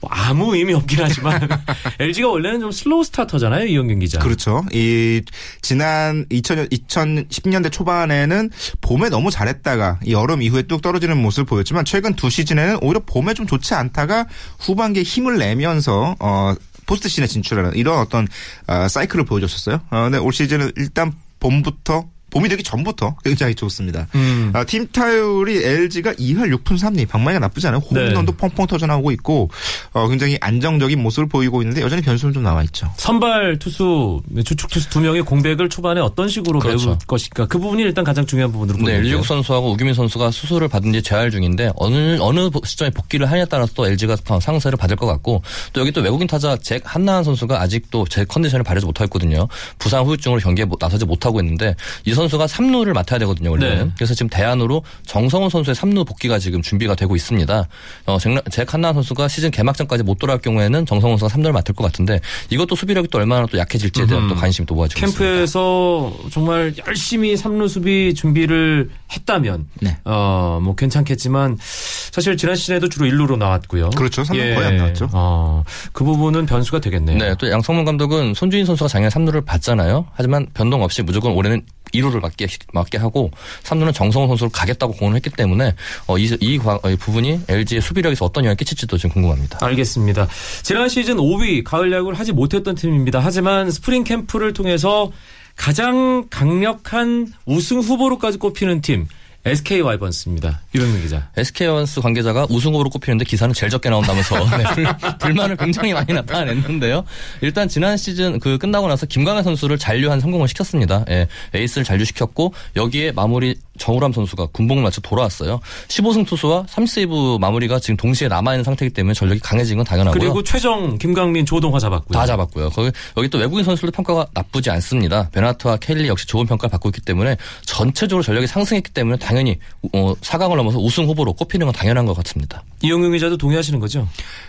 뭐 0.00 0.10
아무 0.10 0.56
의미 0.56 0.74
없긴 0.74 0.98
하지만 1.00 1.48
LG가 2.00 2.28
원래는 2.28 2.60
좀 2.60 2.72
slow 2.72 3.04
starter잖아요, 3.04 3.66
이용균 3.66 4.00
기자. 4.00 4.18
그렇죠. 4.18 4.64
이 4.72 5.22
지난 5.62 6.26
2000년 6.26 6.70
2010년대 6.70 7.70
초반에는 7.70 8.50
봄에 8.80 9.08
너무 9.10 9.30
잘했다가 9.30 10.00
이 10.04 10.12
여름 10.12 10.42
이후에 10.42 10.62
뚝 10.62 10.82
떨어지는 10.82 11.16
모습을 11.18 11.44
보였지만 11.44 11.84
최근 11.84 12.14
두 12.14 12.30
시즌에는 12.30 12.78
오히려 12.82 13.00
봄에 13.06 13.32
좀 13.34 13.46
좋지 13.46 13.74
않다가 13.74 14.26
후반기에 14.58 15.04
힘을 15.04 15.38
내면서 15.38 16.16
어 16.18 16.54
포스트 16.84 17.08
시즌에 17.08 17.28
진출하는 17.28 17.74
이런 17.76 17.98
어떤 18.00 18.26
어, 18.66 18.88
사이클을 18.88 19.24
보여줬었어요. 19.24 19.80
어, 19.90 20.02
근데 20.02 20.18
올 20.18 20.32
시즌은 20.32 20.72
일단 20.76 21.12
봄부터 21.38 22.08
봄이 22.32 22.48
되기 22.48 22.62
전부터 22.62 23.16
굉장히 23.22 23.54
좋습니다. 23.54 24.08
음. 24.14 24.50
아, 24.54 24.64
팀 24.64 24.86
타율이 24.88 25.62
LG가 25.64 26.14
2할 26.14 26.52
6푼 26.56 26.78
3리 26.78 27.06
방망이가 27.08 27.38
나쁘지 27.40 27.68
않아요. 27.68 27.80
홈런도 27.80 28.32
펑펑 28.32 28.66
터져 28.66 28.86
나오고 28.86 29.10
있고 29.12 29.50
어, 29.92 30.08
굉장히 30.08 30.38
안정적인 30.40 31.00
모습을 31.02 31.28
보이고 31.28 31.60
있는데 31.62 31.82
여전히 31.82 32.02
변수는 32.02 32.32
좀 32.32 32.42
나와 32.42 32.62
있죠. 32.64 32.90
선발 32.96 33.58
투수, 33.58 34.22
주축 34.44 34.70
투수 34.70 34.88
두 34.88 35.00
명의 35.00 35.20
공백을 35.22 35.68
초반에 35.68 36.00
어떤 36.00 36.28
식으로 36.28 36.58
그렇죠. 36.58 36.86
메울 36.86 36.98
것인가. 37.06 37.46
그 37.46 37.58
부분이 37.58 37.82
일단 37.82 38.02
가장 38.04 38.24
중요한 38.26 38.50
부분으로 38.50 38.78
네, 38.78 38.82
보이는데요. 38.84 39.08
LG국 39.08 39.26
선수하고 39.26 39.70
우규민 39.72 39.92
선수가 39.94 40.30
수술을 40.30 40.68
받은 40.68 40.92
뒤 40.92 41.02
재활 41.02 41.30
중인데 41.30 41.70
어느 41.76 42.18
어느 42.20 42.48
시점에 42.64 42.90
복귀를 42.90 43.30
하냐에 43.30 43.44
따라서 43.44 43.72
또 43.74 43.86
LG가 43.86 44.16
상세를 44.40 44.78
받을 44.78 44.96
것 44.96 45.06
같고 45.06 45.42
또 45.74 45.80
여기 45.82 45.92
또 45.92 46.00
외국인 46.00 46.26
타자 46.26 46.56
잭 46.56 46.80
한나한 46.84 47.24
선수가 47.24 47.60
아직도 47.60 48.06
제 48.08 48.24
컨디션을 48.24 48.64
발휘하지 48.64 48.86
못하고 48.86 49.04
있거든요. 49.06 49.46
부상 49.78 50.06
후유증으로 50.06 50.40
경기에 50.40 50.64
못- 50.64 50.78
나서지 50.80 51.04
못하고 51.04 51.40
있는데 51.40 51.74
이 52.06 52.14
선수 52.14 52.21
가 52.28 52.46
3루를 52.46 52.92
맡아야 52.92 53.18
되거든요, 53.20 53.50
원래는. 53.50 53.84
네. 53.86 53.92
그래서 53.96 54.14
지금 54.14 54.28
대안으로 54.28 54.82
정성훈 55.06 55.50
선수의 55.50 55.74
3루 55.74 56.06
복귀가 56.06 56.38
지금 56.38 56.62
준비가 56.62 56.94
되고 56.94 57.14
있습니다. 57.14 57.68
어, 58.06 58.18
잭, 58.18 58.42
잭 58.50 58.72
한나한 58.72 58.94
선수가 58.94 59.28
시즌 59.28 59.50
개막전까지 59.50 60.02
못 60.02 60.18
돌아올 60.18 60.40
경우에는 60.40 60.86
정성훈 60.86 61.18
선수가 61.18 61.40
3루를 61.40 61.52
맡을 61.52 61.74
것 61.74 61.84
같은데 61.84 62.20
이것도 62.50 62.74
수비력이 62.74 63.08
또 63.08 63.18
얼마나 63.18 63.46
또 63.46 63.58
약해질지에 63.58 64.06
대한 64.06 64.24
음. 64.24 64.28
또 64.28 64.34
관심이 64.34 64.66
또 64.66 64.74
모아지고 64.74 64.98
있습니다. 65.06 65.18
캠프에서 65.18 66.12
정말 66.30 66.72
열심히 66.86 67.36
삼루 67.36 67.68
수비 67.68 68.14
준비를 68.14 68.90
했다면 69.14 69.66
네. 69.80 69.98
어 70.04 70.60
뭐 70.62 70.74
괜찮겠지만 70.74 71.58
사실 71.60 72.36
지난 72.36 72.54
시즌에도 72.56 72.88
주로 72.88 73.06
1루로 73.06 73.36
나왔고요. 73.36 73.90
그렇죠. 73.90 74.24
삼루 74.24 74.40
거의 74.54 74.66
안 74.66 74.76
나왔죠. 74.76 75.08
어, 75.12 75.64
그 75.92 76.04
부분은 76.04 76.46
변수가 76.46 76.80
되겠네요. 76.80 77.18
네, 77.18 77.34
또 77.38 77.50
양상문 77.50 77.84
감독은 77.84 78.34
손주인 78.34 78.64
선수가 78.64 78.88
작년에 78.88 79.10
3루를 79.10 79.44
봤잖아요. 79.44 80.06
하지만 80.14 80.46
변동 80.54 80.82
없이 80.82 81.02
무조건 81.02 81.32
올해는 81.32 81.62
2루를 81.94 82.20
맡게, 82.20 82.46
맡게 82.72 82.98
하고 82.98 83.30
3루는 83.64 83.94
정성훈 83.94 84.28
선수로 84.28 84.50
가겠다고 84.50 84.94
공언을 84.94 85.16
했기 85.16 85.30
때문에 85.30 85.74
어, 86.06 86.18
이, 86.18 86.36
이, 86.40 86.58
과- 86.58 86.80
이 86.86 86.96
부분이 86.96 87.40
LG의 87.48 87.80
수비력에서 87.80 88.24
어떤 88.24 88.44
영향을 88.44 88.56
끼칠지도 88.56 88.96
지금 88.98 89.10
궁금합니다. 89.14 89.58
알겠습니다. 89.60 90.28
지난 90.62 90.88
시즌 90.88 91.16
5위 91.16 91.62
가을 91.64 91.92
야구를 91.92 92.18
하지 92.18 92.32
못했던 92.32 92.74
팀입니다. 92.74 93.20
하지만 93.20 93.70
스프링 93.70 94.04
캠프를 94.04 94.52
통해서 94.52 95.10
가장 95.56 96.26
강력한 96.30 97.32
우승 97.44 97.80
후보로까지 97.80 98.38
꼽히는 98.38 98.80
팀 98.80 99.06
SK 99.44 99.80
와이번스입니다. 99.80 100.60
유병민 100.72 101.02
기자. 101.02 101.28
SK 101.36 101.66
와이번스 101.66 102.00
관계자가 102.00 102.46
우승 102.48 102.72
후보로 102.72 102.90
꼽히는데 102.90 103.24
기사는 103.24 103.52
제일 103.54 103.70
적게 103.70 103.90
나온다면서 103.90 104.38
네, 104.56 104.64
불, 104.74 104.86
불만을 105.18 105.56
굉장히 105.56 105.92
많이 105.92 106.12
나타냈는데요. 106.12 107.04
일단 107.40 107.66
지난 107.66 107.96
시즌 107.96 108.38
그 108.38 108.56
끝나고 108.58 108.86
나서 108.86 109.04
김광현 109.06 109.42
선수를 109.42 109.78
잔류한 109.78 110.20
성공을 110.20 110.46
시켰습니다. 110.46 111.04
예, 111.10 111.26
에이스를 111.54 111.84
잔류시켰고 111.84 112.54
여기에 112.76 113.12
마무리 113.12 113.56
정우람 113.82 114.12
선수가 114.12 114.46
군복을 114.52 114.80
맞춰 114.80 115.00
돌아왔어요. 115.00 115.58
15승 115.88 116.24
투수와 116.24 116.66
3세이브 116.66 117.40
마무리가 117.40 117.80
지금 117.80 117.96
동시에 117.96 118.28
남아있는 118.28 118.62
상태이기 118.62 118.94
때문에 118.94 119.12
전력이 119.12 119.40
강해진 119.40 119.76
건 119.76 119.84
당연하고요. 119.84 120.20
그리고 120.20 120.44
최정, 120.44 120.98
김강민, 120.98 121.44
조동화 121.44 121.80
잡았고요. 121.80 122.16
다 122.16 122.24
잡았고요. 122.24 122.70
거기 122.70 122.92
여기 123.16 123.28
또 123.28 123.38
외국인 123.38 123.64
선수들도 123.64 123.90
평가가 123.90 124.28
나쁘지 124.34 124.70
않습니다. 124.70 125.28
베나트와 125.30 125.78
켈리 125.78 126.06
역시 126.06 126.28
좋은 126.28 126.46
평가를 126.46 126.70
받고 126.70 126.90
있기 126.90 127.00
때문에 127.00 127.36
전체적으로 127.64 128.22
전력이 128.22 128.46
상승했기 128.46 128.92
때문에 128.92 129.16
당연히 129.16 129.58
어, 129.92 130.14
4강을 130.14 130.54
넘어서 130.54 130.78
우승 130.78 131.06
후보로 131.06 131.32
꼽히는 131.32 131.66
건 131.66 131.74
당연한 131.74 132.06
것 132.06 132.14
같습니다. 132.14 132.62
이영용 132.82 133.10
기자도 133.12 133.36
동의하시는 133.36 133.80
거죠? 133.80 134.08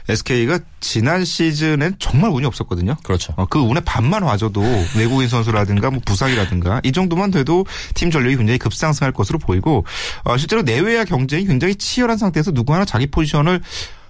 SK가 0.10 0.60
지난 0.80 1.26
시즌엔 1.26 1.96
정말 1.98 2.30
운이 2.30 2.46
없었거든요. 2.46 2.98
그렇죠. 3.02 3.34
어, 3.38 3.48
그 3.48 3.60
운의 3.60 3.82
반만 3.84 4.22
와줘도 4.22 4.62
외국인 4.96 5.28
선수라든가 5.28 5.90
뭐 5.90 6.02
부상이라든가 6.06 6.82
이 6.84 6.92
정도만 6.92 7.32
돼도 7.32 7.66
팀 7.96 8.12
전력이 8.12 8.38
굉장히 8.38 8.60
급상승할 8.60 9.12
것 9.12 9.23
으로 9.30 9.40
보이고 9.40 9.86
어, 10.24 10.38
실제로 10.38 10.62
내외야 10.62 11.06
경쟁이 11.06 11.46
굉장히 11.46 11.76
치열한 11.76 12.18
상태에서 12.18 12.52
누구 12.52 12.74
하나 12.74 12.86
자기 12.86 13.08
포지션을 13.08 13.62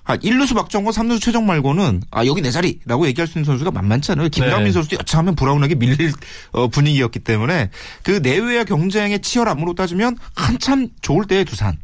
아, 0.05 0.17
1루수 0.17 0.53
박정권, 0.53 0.93
3루수 0.93 1.22
최정 1.22 1.46
말고는 1.46 2.01
아, 2.12 2.25
여기 2.25 2.41
내 2.41 2.51
자리라고 2.51 3.08
얘기할 3.08 3.25
수 3.25 3.38
있는 3.38 3.46
선수가 3.46 3.72
만만치 3.72 4.12
않아요. 4.12 4.27
김강민 4.27 4.65
네. 4.65 4.72
선수도 4.74 4.98
여차하면 4.98 5.36
브라운에게 5.36 5.75
밀릴 5.75 6.12
어, 6.51 6.67
분위기였기 6.67 7.20
때문에 7.20 7.70
그 8.03 8.20
내외야 8.22 8.65
경쟁의 8.65 9.22
치열함으로 9.22 9.75
따지면 9.75 10.17
한참 10.36 10.89
좋을 11.01 11.25
때의 11.25 11.46
두산. 11.46 11.77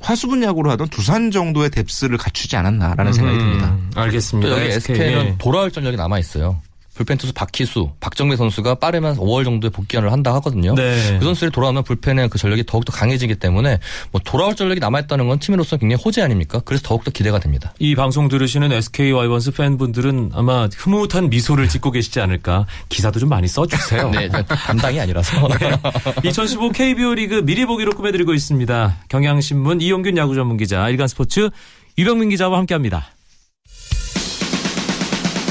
화수분 0.00 0.42
야구로 0.42 0.70
하던 0.72 0.88
두산 0.88 1.30
정도의 1.30 1.70
뎁스를 1.70 2.16
갖추지 2.16 2.56
않았나라는 2.56 3.12
생각이 3.12 3.38
듭니다. 3.38 3.68
음, 3.68 3.90
알겠습니다. 3.94 4.48
또 4.48 4.58
여기 4.60 4.72
SK. 4.72 4.96
SK는 4.96 5.38
돌아올 5.38 5.70
전력이 5.70 5.96
남아 5.96 6.18
있어요. 6.18 6.60
불펜 7.00 7.16
투수 7.16 7.32
박희수, 7.32 7.92
박정배 7.98 8.36
선수가 8.36 8.74
빠르면 8.74 9.16
5월 9.16 9.42
정도에 9.42 9.70
복귀를 9.70 10.12
한다 10.12 10.34
하거든요. 10.34 10.74
네. 10.74 11.16
그 11.18 11.24
선수들이 11.24 11.50
돌아오면 11.50 11.84
불펜의 11.84 12.28
그 12.28 12.36
전력이 12.36 12.64
더욱더 12.66 12.92
강해지기 12.92 13.36
때문에 13.36 13.78
뭐 14.12 14.20
돌아올 14.22 14.54
전력이 14.54 14.80
남아있다는 14.80 15.26
건 15.26 15.38
팀으로서 15.38 15.78
굉장히 15.78 16.02
호재 16.04 16.20
아닙니까? 16.20 16.60
그래서 16.62 16.82
더욱더 16.86 17.10
기대가 17.10 17.38
됩니다. 17.38 17.72
이 17.78 17.94
방송 17.94 18.28
들으시는 18.28 18.70
SK 18.70 19.12
와이번스 19.12 19.52
팬분들은 19.52 20.32
아마 20.34 20.68
흐뭇한 20.76 21.30
미소를 21.30 21.70
짓고 21.70 21.90
계시지 21.90 22.20
않을까. 22.20 22.66
기사도 22.90 23.18
좀 23.18 23.30
많이 23.30 23.48
써주세요. 23.48 24.10
네, 24.12 24.28
담당이 24.28 25.00
아니라서. 25.00 25.48
2015 26.22 26.72
KBO 26.72 27.14
리그 27.14 27.36
미리 27.46 27.64
보기로 27.64 27.92
꾸며드리고 27.92 28.34
있습니다. 28.34 28.96
경향신문 29.08 29.80
이용균 29.80 30.18
야구 30.18 30.34
전문 30.34 30.58
기자, 30.58 30.86
일간스포츠 30.90 31.48
유병민 31.96 32.28
기자와 32.28 32.58
함께합니다. 32.58 33.06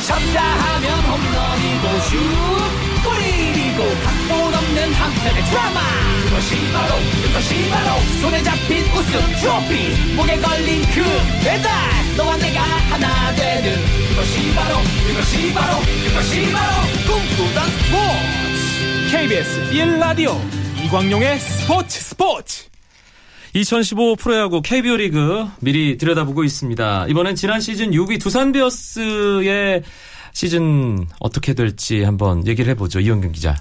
쳤다 0.05 0.41
하면 0.43 0.98
홈런이고 1.79 1.99
슛 1.99 3.03
골이고 3.03 3.83
각본 4.03 4.53
없는 4.53 4.93
한편의 4.93 5.43
드라마. 5.45 5.79
그것이 6.25 6.71
바로 6.73 6.95
그것이 7.23 7.69
바로 7.69 7.99
손에 8.21 8.43
잡힌 8.43 8.85
우승 8.93 9.19
트로피. 9.39 10.15
목에 10.15 10.37
걸린 10.39 10.81
그 10.93 11.01
배달 11.43 11.71
너와 12.17 12.37
내가 12.37 12.61
하나 12.61 13.33
되는. 13.35 13.77
그것이 14.09 14.53
바로 14.53 14.77
그것이 15.07 15.53
바로 15.53 15.79
그것이 16.07 16.51
바로 16.51 16.73
꿈꾸던 17.07 17.69
스포츠. 17.71 19.11
KBS 19.11 19.71
1라디오 19.71 20.37
이광용의 20.85 21.39
스포츠 21.39 21.99
스포츠. 22.01 22.69
2015 23.53 24.15
프로야구 24.17 24.61
KBO 24.61 24.97
리그 24.97 25.47
미리 25.59 25.97
들여다보고 25.97 26.43
있습니다. 26.43 27.07
이번엔 27.07 27.35
지난 27.35 27.59
시즌 27.59 27.91
6위 27.91 28.21
두산 28.21 28.51
베어스의 28.51 29.81
시즌 30.33 31.07
어떻게 31.19 31.53
될지 31.53 32.03
한번 32.03 32.45
얘기를 32.47 32.69
해보죠. 32.71 32.99
이영균 32.99 33.31
기자. 33.31 33.55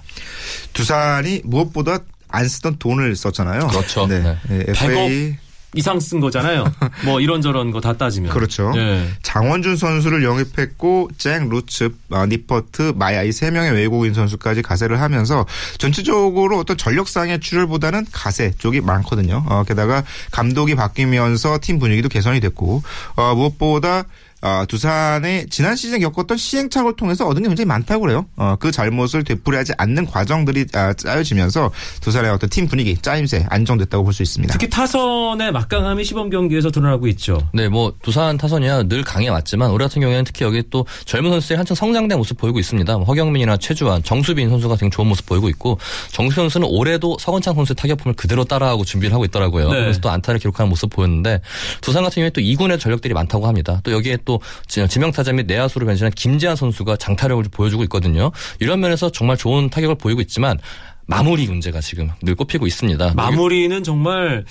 두산이 0.72 1.42
무엇보다 1.44 1.98
안 2.28 2.46
쓰던 2.48 2.76
돈을 2.78 3.16
썼잖아요. 3.16 3.68
그렇죠. 3.68 4.06
네. 4.06 4.20
네. 4.20 4.38
네, 4.48 4.64
FA 4.68 5.36
이상 5.74 6.00
쓴 6.00 6.18
거잖아요. 6.20 6.64
뭐 7.04 7.20
이런저런 7.20 7.70
거 7.72 7.80
다 7.80 7.92
따지면. 7.92 8.32
그렇죠. 8.32 8.72
네. 8.74 9.06
장원준 9.22 9.76
선수를 9.76 10.24
영입했고 10.24 11.10
잭 11.18 11.46
루츠, 11.48 11.90
어, 12.10 12.24
니퍼트, 12.26 12.94
마야 12.96 13.22
이 13.22 13.32
세 13.32 13.50
명의 13.50 13.72
외국인 13.72 14.14
선수까지 14.14 14.62
가세를 14.62 15.00
하면서 15.02 15.44
전체적으로 15.76 16.58
어떤 16.58 16.76
전력상의 16.78 17.40
출혈보다는 17.40 18.06
가세 18.12 18.52
쪽이 18.58 18.80
많거든요. 18.80 19.44
어, 19.46 19.62
게다가 19.64 20.04
감독이 20.30 20.74
바뀌면서 20.74 21.58
팀 21.60 21.78
분위기도 21.78 22.08
개선이 22.08 22.40
됐고 22.40 22.82
어, 23.16 23.34
무엇보다 23.34 24.04
어, 24.40 24.64
두산의 24.68 25.46
지난 25.50 25.74
시즌 25.74 25.98
겪었던 26.00 26.36
시행착오를 26.38 26.96
통해서 26.96 27.26
얻은 27.26 27.42
게 27.42 27.48
굉장히 27.48 27.66
많다고 27.66 28.02
그래요. 28.02 28.26
어, 28.36 28.54
그 28.58 28.70
잘못을 28.70 29.24
되풀이하지 29.24 29.72
않는 29.78 30.06
과정들이 30.06 30.66
아, 30.74 30.92
짜여지면서 30.94 31.70
두산의 32.00 32.30
어떤 32.30 32.48
팀 32.50 32.68
분위기, 32.68 32.96
짜임새 32.96 33.46
안정됐다고 33.48 34.04
볼 34.04 34.12
수 34.12 34.22
있습니다. 34.22 34.52
특히 34.52 34.68
타선의 34.70 35.52
막강함이 35.52 36.04
시범 36.04 36.30
경기에서 36.30 36.70
드러나고 36.70 37.06
있죠. 37.08 37.48
네, 37.52 37.68
뭐 37.68 37.92
두산 38.02 38.36
타선이야 38.38 38.84
늘 38.84 39.02
강해 39.02 39.28
왔지만 39.28 39.70
올해 39.70 39.84
같은 39.84 40.00
경우에는 40.00 40.24
특히 40.24 40.44
여기 40.44 40.62
또 40.70 40.86
젊은 41.04 41.30
선수들이 41.30 41.56
한층 41.56 41.74
성장된 41.76 42.16
모습 42.16 42.38
보이고 42.38 42.58
있습니다. 42.58 42.96
뭐 42.96 43.04
허경민이나 43.04 43.56
최주환, 43.58 44.02
정수빈 44.02 44.48
선수가 44.50 44.76
되게 44.76 44.90
좋은 44.90 45.08
모습 45.08 45.26
보이고 45.26 45.48
있고 45.48 45.78
정수빈 46.12 46.44
선수는 46.44 46.68
올해도 46.70 47.16
서건창 47.20 47.54
선수의 47.54 47.76
타격폼을 47.76 48.14
그대로 48.14 48.44
따라하고 48.44 48.84
준비를 48.84 49.12
하고 49.12 49.24
있더라고요. 49.24 49.70
네. 49.72 49.80
그래서 49.80 50.00
또 50.00 50.10
안타를 50.10 50.38
기록하는 50.40 50.68
모습 50.70 50.90
보였는데 50.90 51.40
두산 51.80 52.02
같은 52.02 52.16
경우에 52.16 52.30
또 52.30 52.40
2군의 52.40 52.78
전력들이 52.80 53.14
많다고 53.14 53.46
합니다. 53.46 53.80
또 53.84 53.92
여기에 53.92 54.18
또 54.28 54.42
지명타자 54.66 55.32
및 55.32 55.46
내야수로 55.46 55.86
변신한 55.86 56.12
김재한 56.12 56.54
선수가 56.54 56.96
장타력을 56.96 57.42
보여주고 57.50 57.82
있거든요. 57.84 58.30
이런 58.60 58.78
면에서 58.80 59.10
정말 59.10 59.38
좋은 59.38 59.70
타격을 59.70 59.94
보이고 59.94 60.20
있지만 60.20 60.58
마무리 61.06 61.46
문제가 61.46 61.80
지금 61.80 62.10
늘 62.22 62.34
꼽히고 62.34 62.66
있습니다. 62.66 63.14
마무리는 63.16 63.82
정말 63.82 64.44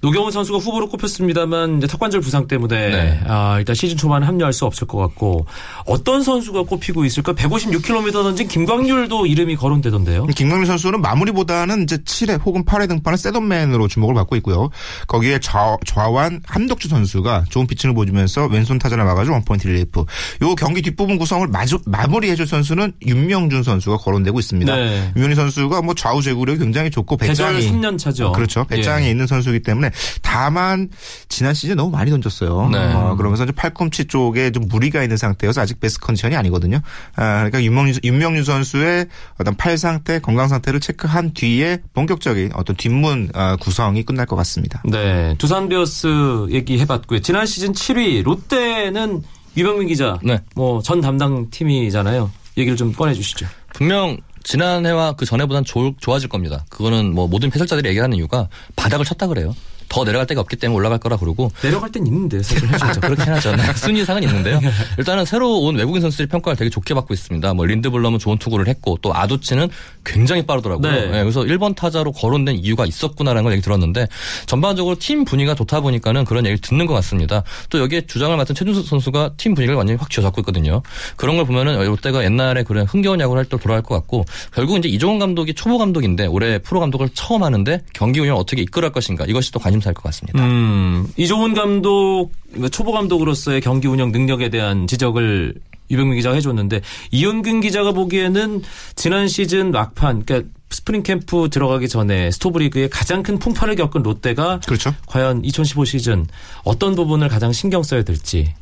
노경은 0.00 0.30
선수가 0.30 0.58
후보로 0.58 0.88
꼽혔습니다만 0.88 1.78
이제 1.78 1.86
턱관절 1.86 2.20
부상 2.20 2.46
때문에 2.46 2.88
네. 2.90 3.20
아, 3.26 3.58
일단 3.58 3.74
시즌 3.74 3.96
초반에 3.96 4.26
합류할 4.26 4.52
수 4.52 4.64
없을 4.64 4.86
것 4.86 4.98
같고 4.98 5.46
어떤 5.86 6.22
선수가 6.22 6.62
꼽히고 6.64 7.04
있을까? 7.04 7.32
156km 7.32 8.12
던진 8.12 8.48
김강률도 8.48 9.26
이름이 9.26 9.56
거론되던데요. 9.56 10.26
김강률 10.26 10.66
선수는 10.66 11.00
마무리보다는 11.00 11.84
이제 11.84 11.96
7회 11.98 12.44
혹은 12.44 12.64
8회 12.64 12.88
등판의 12.88 13.18
setup 13.18 13.47
man으로 13.47 13.88
주목을 13.88 14.14
받고 14.14 14.36
있고요. 14.36 14.70
거기에 15.06 15.38
좌, 15.40 15.76
좌완 15.84 16.42
함덕주 16.46 16.88
선수가 16.88 17.44
좋은 17.48 17.66
피칭을 17.66 17.94
보여주면서 17.94 18.46
왼손 18.46 18.78
타자를 18.78 19.04
막아준 19.04 19.32
one 19.32 19.45
point 19.45 19.66
relief. 19.66 20.00
요 20.42 20.54
경기 20.56 20.82
뒷부분 20.82 21.18
구성을 21.18 21.46
마주, 21.48 21.78
마무리해줄 21.86 22.46
선수는 22.46 22.92
윤명준 23.04 23.62
선수가 23.62 23.98
거론되고 23.98 24.38
있습니다. 24.38 24.74
네. 24.74 25.12
윤명준 25.16 25.36
선수가 25.36 25.82
뭐 25.82 25.94
좌우 25.94 26.22
제구력이 26.22 26.58
굉장히 26.58 26.90
좋고 26.90 27.16
배짱이 27.16 27.60
3년 27.70 27.98
차죠. 27.98 28.32
그렇죠. 28.32 28.64
배짱이 28.64 29.06
예. 29.06 29.10
있는 29.10 29.26
선수이기 29.26 29.62
때문에 29.62 29.85
다만 30.22 30.90
지난 31.28 31.54
시즌 31.54 31.76
너무 31.76 31.90
많이 31.90 32.10
던졌어요. 32.10 32.68
네. 32.70 32.92
어, 32.92 33.14
그러면서 33.16 33.44
이제 33.44 33.52
팔꿈치 33.52 34.06
쪽에 34.06 34.50
좀 34.50 34.66
무리가 34.68 35.02
있는 35.02 35.16
상태여서 35.16 35.60
아직 35.60 35.80
베스트 35.80 36.00
컨디션이 36.00 36.36
아니거든요. 36.36 36.80
아, 37.16 37.36
그러니까 37.36 37.62
윤명유, 37.62 37.94
윤명유 38.04 38.44
선수의 38.44 39.06
어떤 39.38 39.56
팔 39.56 39.78
상태, 39.78 40.18
건강 40.18 40.48
상태를 40.48 40.80
체크한 40.80 41.32
뒤에 41.34 41.78
본격적인 41.94 42.52
어떤 42.54 42.76
뒷문 42.76 43.30
아, 43.34 43.56
구성이 43.56 44.02
끝날 44.02 44.26
것 44.26 44.36
같습니다. 44.36 44.82
네, 44.84 45.34
두산 45.38 45.68
베어스 45.68 46.46
얘기해봤고요. 46.50 47.20
지난 47.20 47.46
시즌 47.46 47.72
7위 47.72 48.22
롯데는 48.22 49.22
유병민 49.56 49.88
기자, 49.88 50.18
네. 50.22 50.40
뭐전 50.54 51.00
담당 51.00 51.48
팀이잖아요. 51.50 52.30
얘기를 52.58 52.76
좀 52.76 52.92
꺼내주시죠. 52.92 53.46
분명 53.72 54.18
지난해와 54.44 55.12
그 55.12 55.26
전해보단 55.26 55.64
좋, 55.64 55.94
좋아질 56.00 56.28
겁니다. 56.28 56.64
그거는 56.70 57.14
뭐 57.14 57.26
모든 57.26 57.50
해설자들이 57.52 57.88
얘기하는 57.88 58.16
이유가 58.16 58.48
바닥을 58.76 59.04
쳤다 59.04 59.26
그래요. 59.26 59.54
더 59.88 60.04
내려갈 60.04 60.26
데가 60.26 60.40
없기 60.40 60.56
때문에 60.56 60.76
올라갈 60.76 60.98
거라 60.98 61.16
그러고 61.16 61.50
내려갈 61.62 61.90
땐 61.90 62.06
있는데 62.06 62.42
사실 62.42 62.68
그렇죠. 62.68 63.00
그렇긴 63.00 63.32
하죠. 63.34 63.56
네. 63.56 63.62
순위 63.74 64.02
이상은 64.02 64.22
있는데요. 64.22 64.60
일단은 64.98 65.24
새로 65.24 65.60
온 65.60 65.76
외국인 65.76 66.02
선수들이 66.02 66.28
평가를 66.28 66.56
되게 66.56 66.70
좋게 66.70 66.94
받고 66.94 67.14
있습니다. 67.14 67.54
뭐 67.54 67.64
린드블럼은 67.66 68.18
좋은 68.18 68.38
투구를 68.38 68.68
했고 68.68 68.98
또 69.02 69.14
아두치는 69.14 69.68
굉장히 70.04 70.44
빠르더라고요. 70.46 70.90
네. 70.90 71.06
네, 71.06 71.20
그래서 71.22 71.40
1번 71.40 71.74
타자로 71.74 72.12
거론된 72.12 72.56
이유가 72.56 72.86
있었구나라는 72.86 73.44
걸 73.44 73.52
얘기 73.52 73.62
들었는데 73.62 74.06
전반적으로 74.46 74.96
팀 74.98 75.24
분위기가 75.24 75.54
좋다 75.54 75.80
보니까는 75.80 76.24
그런 76.24 76.44
얘기를 76.46 76.60
듣는 76.60 76.86
것 76.86 76.94
같습니다. 76.94 77.42
또 77.70 77.78
여기에 77.80 78.02
주장을 78.06 78.36
맡은 78.36 78.54
최준석 78.54 78.82
선수가 78.84 79.32
팀 79.36 79.54
분위기를 79.54 79.76
완전히 79.76 79.98
확 79.98 80.10
쥐어잡고 80.10 80.40
있거든요. 80.42 80.82
그런 81.16 81.36
걸 81.36 81.46
보면은 81.46 81.84
롯데가 81.84 82.22
옛날에 82.24 82.62
그런 82.62 82.86
흥겨운 82.86 83.20
야구를 83.20 83.40
할 83.40 83.46
때 83.46 83.56
돌아갈 83.56 83.82
것 83.82 83.94
같고 83.94 84.24
결국 84.52 84.76
이제 84.78 84.88
이종운 84.88 85.18
감독이 85.20 85.54
초보 85.54 85.78
감독인데 85.78 86.26
올해 86.26 86.58
프로 86.58 86.80
감독을 86.80 87.10
처음 87.14 87.42
하는데 87.44 87.80
경기 87.94 88.18
운영을 88.20 88.40
어떻게 88.40 88.62
이끌어갈 88.62 88.90
것인가 88.92 89.24
이것이 89.26 89.52
또 89.52 89.60
관심사일 89.60 89.94
것 89.94 90.02
같습니다. 90.04 90.44
음, 90.44 91.08
이종운 91.16 91.54
감독, 91.54 92.30
초보 92.70 92.92
감독으로서의 92.92 93.60
경기 93.60 93.88
운영 93.88 94.12
능력에 94.12 94.48
대한 94.50 94.86
지적을 94.86 95.54
유병민 95.90 96.16
기자가 96.16 96.34
해줬는데, 96.34 96.80
이용균 97.12 97.60
기자가 97.60 97.92
보기에는 97.92 98.62
지난 98.96 99.28
시즌 99.28 99.70
막판, 99.70 100.24
그러니까 100.24 100.50
스프링 100.70 101.02
캠프 101.02 101.48
들어가기 101.48 101.88
전에 101.88 102.30
스토브리그에 102.32 102.88
가장 102.88 103.22
큰 103.22 103.38
풍파를 103.38 103.76
겪은 103.76 104.02
롯데가 104.02 104.60
그렇죠. 104.66 104.92
과연 105.06 105.44
2015 105.44 105.84
시즌 105.84 106.26
어떤 106.64 106.94
부분을 106.96 107.28
가장 107.28 107.52
신경 107.52 107.82
써야 107.82 108.02
될지. 108.02 108.52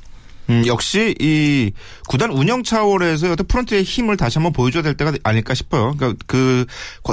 음, 0.51 0.65
역시 0.67 1.15
이 1.21 1.73
구단 2.09 2.31
운영 2.31 2.63
차원에서 2.63 3.33
어떤 3.33 3.47
프런트의 3.47 3.83
힘을 3.83 4.17
다시 4.17 4.39
한번 4.39 4.53
보여줘야 4.53 4.83
될 4.83 4.95
때가 4.95 5.13
아닐까 5.23 5.55
싶어요. 5.55 5.95
그러니까 5.97 6.23
그 6.27 6.67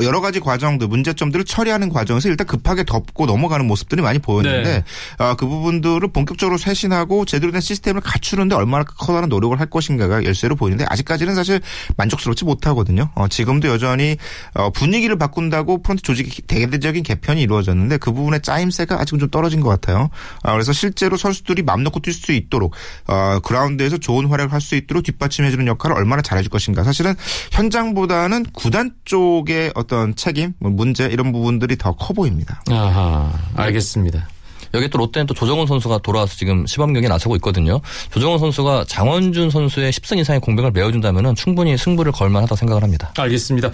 여러 0.04 0.22
가지 0.22 0.40
과정들, 0.40 0.88
문제점들을 0.88 1.46
처리하는 1.46 1.90
과정에서 1.90 2.30
일단 2.30 2.46
급하게 2.48 2.84
덮고 2.84 3.26
넘어가는 3.26 3.66
모습들이 3.66 4.02
많이 4.02 4.20
보였는데 4.20 4.72
네. 4.72 4.84
아, 5.18 5.36
그 5.36 5.48
부분들을 5.48 6.12
본격적으로 6.12 6.58
쇄신하고 6.58 7.26
제대로 7.26 7.52
된 7.52 7.62
시스템을 7.62 8.02
갖추는데 8.02 8.56
얼마나 8.56 8.84
커다란 8.84 9.30
노력을 9.30 9.58
할 9.60 9.70
것인가가 9.70 10.24
열쇠로 10.24 10.56
보이는데 10.56 10.86
아직까지는 10.90 11.36
사실 11.36 11.62
만족스럽지 11.98 12.46
못하거든요. 12.46 13.10
어, 13.16 13.28
지금도 13.28 13.70
여전히 13.70 14.18
어, 14.54 14.70
분위기를 14.72 15.18
바꾼다고 15.18 15.82
프런트 15.84 16.04
조직 16.04 16.48
대대적인 16.48 17.04
개편이 17.04 17.42
이루어졌는데 17.42 17.98
그 17.98 18.12
부분의 18.12 18.42
짜임새가 18.42 19.00
아직은 19.00 19.20
좀 19.20 19.30
떨어진 19.30 19.62
것 19.62 19.70
같아요. 19.70 20.10
아, 20.44 20.52
그래서 20.52 20.74
실제로 20.74 21.16
선수들이 21.16 21.64
맘 21.64 21.84
놓고 21.84 22.02
뛸 22.02 22.12
수 22.14 22.32
있도록 22.34 22.74
어, 23.08 23.21
그라운드에서 23.44 23.98
좋은 23.98 24.28
활약을 24.28 24.52
할 24.54 24.62
수 24.62 24.76
있도록 24.76 25.04
뒷받침해주는 25.04 25.66
역할을 25.68 25.96
얼마나 25.96 26.22
잘해줄 26.22 26.50
것인가. 26.52 26.84
사실은 26.84 27.16
현장보다는 27.52 28.46
구단 28.54 28.92
쪽의 29.06 29.72
어떤 29.76 30.16
책임, 30.16 30.54
뭐 30.60 30.70
문제 30.72 31.06
이런 31.06 31.32
부분들이 31.32 31.78
더 31.78 31.94
커 31.94 32.14
보입니다. 32.14 32.62
아하, 32.70 33.32
알겠습니다. 33.56 34.28
여기 34.74 34.88
또 34.90 35.00
롯데는 35.00 35.26
또 35.28 35.34
조정훈 35.34 35.68
선수가 35.68 35.98
돌아와서 36.00 36.36
지금 36.38 36.66
시범 36.66 36.94
경기에 36.94 37.10
나서고 37.10 37.36
있거든요. 37.38 37.82
조정훈 38.12 38.40
선수가 38.40 38.86
장원준 38.88 39.50
선수의 39.50 39.92
10승 39.92 40.18
이상의 40.20 40.40
공백을 40.40 40.72
메워준다면 40.72 41.36
충분히 41.36 41.78
승부를 41.78 42.12
걸만하다고 42.14 42.56
생각을 42.56 42.82
합니다. 42.84 43.12
알겠습니다. 43.18 43.72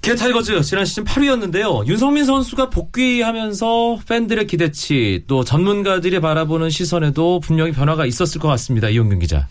기아 0.00 0.14
타이거즈 0.14 0.62
지난 0.62 0.86
시즌 0.86 1.04
8위였는데요. 1.04 1.86
윤석민 1.86 2.24
선수가 2.24 2.70
복귀하면서 2.70 4.00
팬들의 4.08 4.46
기대치 4.46 5.24
또 5.26 5.44
전문가들이 5.44 6.20
바라보는 6.20 6.70
시선에도 6.70 7.40
분명히 7.40 7.72
변화가 7.72 8.06
있었을 8.06 8.40
것 8.40 8.48
같습니다. 8.48 8.88
이용균 8.88 9.18
기자. 9.18 9.46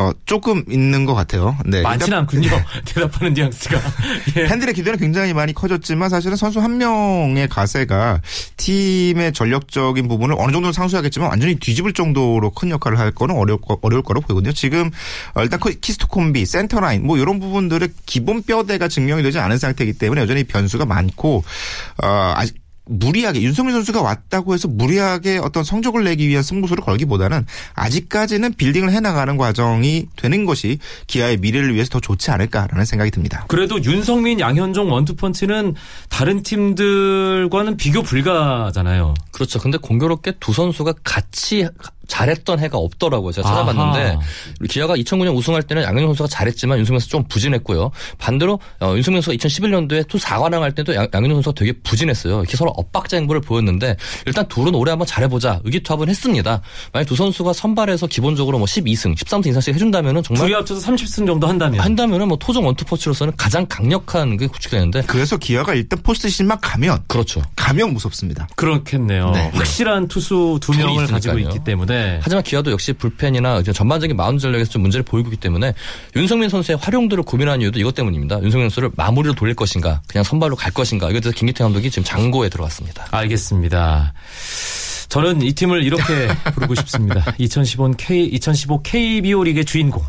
어, 0.00 0.12
조금 0.24 0.64
있는 0.66 1.04
것 1.04 1.14
같아요. 1.14 1.58
네. 1.66 1.82
많지는 1.82 2.18
않군요. 2.20 2.48
대답하는 2.86 3.34
뉘앙스가. 3.34 3.78
예. 4.36 4.46
팬들의 4.46 4.72
기대는 4.72 4.98
굉장히 4.98 5.34
많이 5.34 5.52
커졌지만 5.52 6.08
사실은 6.08 6.38
선수 6.38 6.58
한 6.58 6.78
명의 6.78 7.46
가세가 7.46 8.22
팀의 8.56 9.34
전력적인 9.34 10.08
부분을 10.08 10.36
어느 10.38 10.52
정도는 10.52 10.72
상쇄하겠지만 10.72 11.28
완전히 11.28 11.56
뒤집을 11.56 11.92
정도로 11.92 12.50
큰 12.52 12.70
역할을 12.70 12.98
할 12.98 13.10
거는 13.10 13.36
어려울, 13.36 13.60
거, 13.60 13.78
어려울 13.82 14.02
거라고 14.02 14.26
보거든요. 14.26 14.54
지금 14.54 14.90
어, 15.34 15.42
일단 15.42 15.60
그 15.60 15.78
키스톤 15.78 16.06
콤비, 16.06 16.46
센터라인 16.46 17.06
뭐 17.06 17.18
이런 17.18 17.38
부분들의 17.38 17.90
기본 18.06 18.42
뼈대가 18.42 18.88
증명이 18.88 19.22
되지 19.22 19.38
않은 19.38 19.58
상태이기 19.58 19.98
때문에 19.98 20.22
여전히 20.22 20.44
변수가 20.44 20.86
많고 20.86 21.44
어, 22.02 22.32
아직 22.34 22.56
무리하게 22.90 23.42
윤석민 23.42 23.72
선수가 23.74 24.02
왔다고 24.02 24.52
해서 24.52 24.68
무리하게 24.68 25.38
어떤 25.38 25.62
성적을 25.62 26.04
내기 26.04 26.28
위한 26.28 26.42
승부수를 26.42 26.82
걸기보다는 26.82 27.46
아직까지는 27.74 28.54
빌딩을 28.54 28.90
해나가는 28.92 29.36
과정이 29.36 30.06
되는 30.16 30.44
것이 30.44 30.78
기아의 31.06 31.38
미래를 31.38 31.74
위해서 31.74 31.90
더 31.90 32.00
좋지 32.00 32.30
않을까라는 32.32 32.84
생각이 32.84 33.10
듭니다. 33.10 33.44
그래도 33.48 33.82
윤성민, 33.82 34.40
양현종 34.40 34.90
원투펀치는 34.90 35.74
다른 36.08 36.42
팀들과는 36.42 37.76
비교 37.76 38.02
불가잖아요. 38.02 39.14
그렇죠. 39.30 39.60
근데 39.60 39.78
공교롭게 39.78 40.32
두 40.40 40.52
선수가 40.52 40.94
같이 41.04 41.68
잘했던 42.10 42.58
해가 42.58 42.76
없더라고요. 42.76 43.32
제가 43.32 43.48
찾아봤는데 43.48 44.10
아하. 44.10 44.20
기아가 44.68 44.94
2009년 44.96 45.34
우승할 45.34 45.62
때는 45.62 45.82
양현종 45.84 46.08
선수가 46.08 46.28
잘했지만 46.28 46.78
윤승민 46.78 46.98
선수 46.98 47.08
좀 47.10 47.24
부진했고요. 47.24 47.90
반대로 48.18 48.58
어, 48.80 48.94
윤석민 48.96 49.22
선수가 49.22 49.36
2011년도에 49.36 50.06
투 50.08 50.18
4관왕 50.18 50.60
할 50.60 50.72
때도 50.72 50.94
양, 50.94 51.08
양현종 51.14 51.36
선수가 51.36 51.54
되게 51.54 51.72
부진했어요. 51.82 52.40
이렇게 52.40 52.56
서로 52.56 52.72
엇박자 52.76 53.16
행보를 53.16 53.40
보였는데 53.40 53.96
일단 54.26 54.46
둘은 54.48 54.74
올해 54.74 54.90
한번 54.90 55.06
잘해보자 55.06 55.60
의기투합은 55.64 56.08
했습니다. 56.08 56.60
만약 56.92 57.04
두 57.06 57.16
선수가 57.16 57.52
선발에서 57.52 58.06
기본적으로 58.08 58.58
뭐 58.58 58.66
12승, 58.66 59.16
13승 59.16 59.46
이상씩 59.48 59.74
해준다면은 59.74 60.22
정말 60.22 60.46
둘이 60.46 60.54
합쳐서 60.54 60.86
30승 60.92 61.26
정도 61.26 61.46
한다면. 61.46 61.80
한다면은 61.80 62.28
뭐 62.28 62.36
토종 62.36 62.66
원투펀치로서는 62.66 63.34
가장 63.36 63.66
강력한 63.68 64.36
게 64.36 64.46
구축되는데 64.46 65.02
그래서 65.06 65.36
기아가 65.36 65.74
일단 65.74 66.00
포스트시즌만 66.02 66.60
가면 66.60 67.04
그렇죠. 67.06 67.42
가면 67.56 67.92
무섭습니다. 67.94 68.48
그렇겠네요. 68.56 69.30
네. 69.30 69.50
확실한 69.54 70.08
투수 70.08 70.58
두 70.60 70.72
명을 70.72 71.06
가지고. 71.06 71.38
있기 71.38 71.60
때문에. 71.64 71.99
하지만 72.22 72.42
기아도 72.42 72.70
역시 72.70 72.92
불펜이나 72.92 73.62
전반적인 73.62 74.16
마운드 74.16 74.40
전력에서 74.40 74.70
좀 74.70 74.82
문제를 74.82 75.04
보이고 75.04 75.28
있기 75.28 75.40
때문에 75.40 75.74
윤성민 76.16 76.48
선수의 76.48 76.78
활용도를 76.78 77.24
고민한 77.24 77.60
이유도 77.60 77.78
이것 77.80 77.94
때문입니다. 77.94 78.42
윤성민 78.42 78.68
선수를 78.70 78.90
마무리로 78.96 79.34
돌릴 79.34 79.54
것인가, 79.54 80.02
그냥 80.08 80.24
선발로 80.24 80.56
갈 80.56 80.72
것인가. 80.72 81.08
이것에 81.10 81.20
대해서 81.20 81.36
김기태 81.36 81.64
감독이 81.64 81.90
지금 81.90 82.04
장고에 82.04 82.48
들어갔습니다. 82.48 83.06
알겠습니다. 83.10 84.12
저는 85.08 85.42
이 85.42 85.52
팀을 85.52 85.82
이렇게 85.82 86.28
부르고 86.54 86.74
싶습니다. 86.76 87.24
2015 87.36 87.94
K 87.98 88.26
2015 88.26 88.82
KBO 88.82 89.42
리그의 89.42 89.64
주인공. 89.64 90.02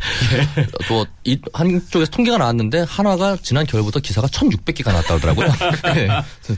또, 0.88 1.06
이, 1.24 1.38
한쪽에서 1.52 2.10
통계가 2.10 2.38
나왔는데, 2.38 2.84
한화가 2.88 3.38
지난 3.42 3.66
겨울부터 3.66 4.00
기사가 4.00 4.26
1,600개가 4.28 4.88
나왔다고 4.88 5.14
하더라고요. 5.14 5.48
네. 5.94 6.08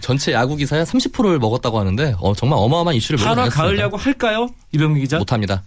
전체 0.01 0.33
야구 0.33 0.57
기사의 0.57 0.87
30%를 0.87 1.39
먹었다고 1.39 1.79
하는데, 1.79 2.15
어, 2.19 2.35
정말 2.35 2.59
어마어마한 2.59 2.97
이슈를 2.97 3.21
한화 3.21 3.35
몰아냈습니다. 3.35 3.63
가을 3.63 3.79
야구 3.79 3.97
할까요? 3.97 4.49
이병규 4.73 5.01
기자? 5.01 5.19
못합니다. 5.19 5.63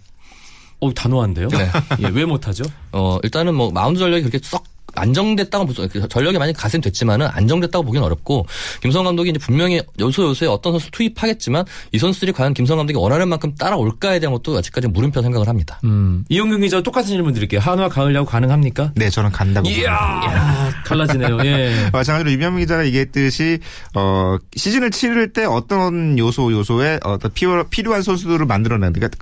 어, 0.80 0.92
단호한데요? 0.92 1.48
네. 1.48 1.70
예, 2.02 2.08
왜 2.08 2.24
못하죠? 2.24 2.64
어, 2.92 3.18
일단은 3.22 3.54
뭐, 3.54 3.70
마운드 3.70 3.98
전력이 3.98 4.22
그렇게 4.22 4.38
썩 4.42 4.64
안정됐다고 4.94 5.66
보죠. 5.66 5.88
그 5.88 6.08
전력이 6.08 6.38
많이 6.38 6.52
가세됐지만은 6.52 7.26
안정됐다고 7.26 7.84
보기는 7.84 8.04
어렵고 8.04 8.46
김성 8.80 9.04
감독이 9.04 9.30
이제 9.30 9.38
분명히 9.38 9.82
요소 10.00 10.24
요소에 10.24 10.48
어떤 10.48 10.72
선수 10.72 10.90
투입하겠지만 10.90 11.64
이 11.92 11.98
선수들이 11.98 12.32
과연 12.32 12.54
김성 12.54 12.78
감독이 12.78 12.98
원하는 12.98 13.28
만큼 13.28 13.54
따라올까에 13.54 14.20
대한 14.20 14.32
것도 14.32 14.56
아직까지 14.56 14.88
물음표 14.88 15.22
생각을 15.22 15.48
합니다. 15.48 15.80
음. 15.84 16.24
이용균 16.28 16.60
기자 16.60 16.80
똑같은 16.80 17.08
질문 17.08 17.34
드릴게요. 17.34 17.60
한화 17.60 17.88
가을 17.88 18.14
야구 18.14 18.26
가능합니까? 18.30 18.92
네, 18.94 19.10
저는 19.10 19.30
간다고. 19.30 19.68
이야, 19.68 20.72
갈라지네요. 20.84 21.38
예. 21.44 21.90
마찬가지로 21.92 22.30
이병민 22.30 22.64
기자가 22.64 22.86
얘기했듯이 22.86 23.58
어 23.94 24.36
시즌을 24.56 24.90
치를 24.90 25.32
때 25.32 25.44
어떤 25.44 26.18
요소 26.18 26.52
요소에 26.52 27.00
어떤 27.02 27.32
필요, 27.32 27.64
필요한 27.68 28.02
선수들을 28.02 28.46
만들어내는 28.46 28.92
그러니까 28.92 29.16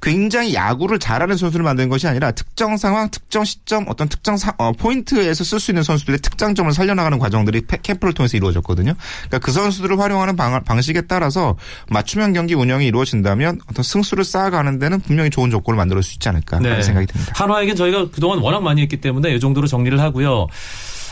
굉장히 0.00 0.54
야구를 0.54 0.98
잘하는 0.98 1.36
선수를 1.36 1.64
만드는 1.64 1.88
것이 1.88 2.06
아니라 2.06 2.30
특정 2.30 2.76
상황, 2.76 3.10
특정 3.10 3.44
시점, 3.44 3.84
어떤 3.88 4.08
특정 4.08 4.36
사- 4.36 4.54
어, 4.58 4.72
포인트에서 4.72 5.42
쓸 5.42 5.58
수 5.58 5.70
있는 5.72 5.82
선수들의 5.82 6.20
특장점을 6.20 6.70
살려나가는 6.72 7.18
과정들이 7.18 7.62
페- 7.62 7.78
캠프를 7.82 8.14
통해서 8.14 8.36
이루어졌거든요. 8.36 8.94
그러니까 9.26 9.38
그 9.38 9.50
선수들을 9.50 9.98
활용하는 9.98 10.36
방, 10.36 10.62
방식에 10.62 11.00
따라서 11.02 11.56
맞춤형 11.88 12.32
경기 12.32 12.54
운영이 12.54 12.86
이루어진다면 12.86 13.60
어떤 13.70 13.82
승수를 13.82 14.24
쌓아가는 14.24 14.78
데는 14.78 15.00
분명히 15.00 15.30
좋은 15.30 15.50
조건을 15.50 15.76
만들어 15.76 16.00
수 16.02 16.14
있지 16.14 16.28
않을까 16.28 16.60
네. 16.60 16.68
하는 16.68 16.82
생각이 16.82 17.06
듭니다. 17.06 17.32
한화에겐 17.34 17.74
저희가 17.74 18.10
그동안 18.10 18.38
워낙 18.38 18.60
많이 18.62 18.80
했기 18.82 19.00
때문에 19.00 19.34
이 19.34 19.40
정도로 19.40 19.66
정리를 19.66 19.98
하고요. 20.00 20.46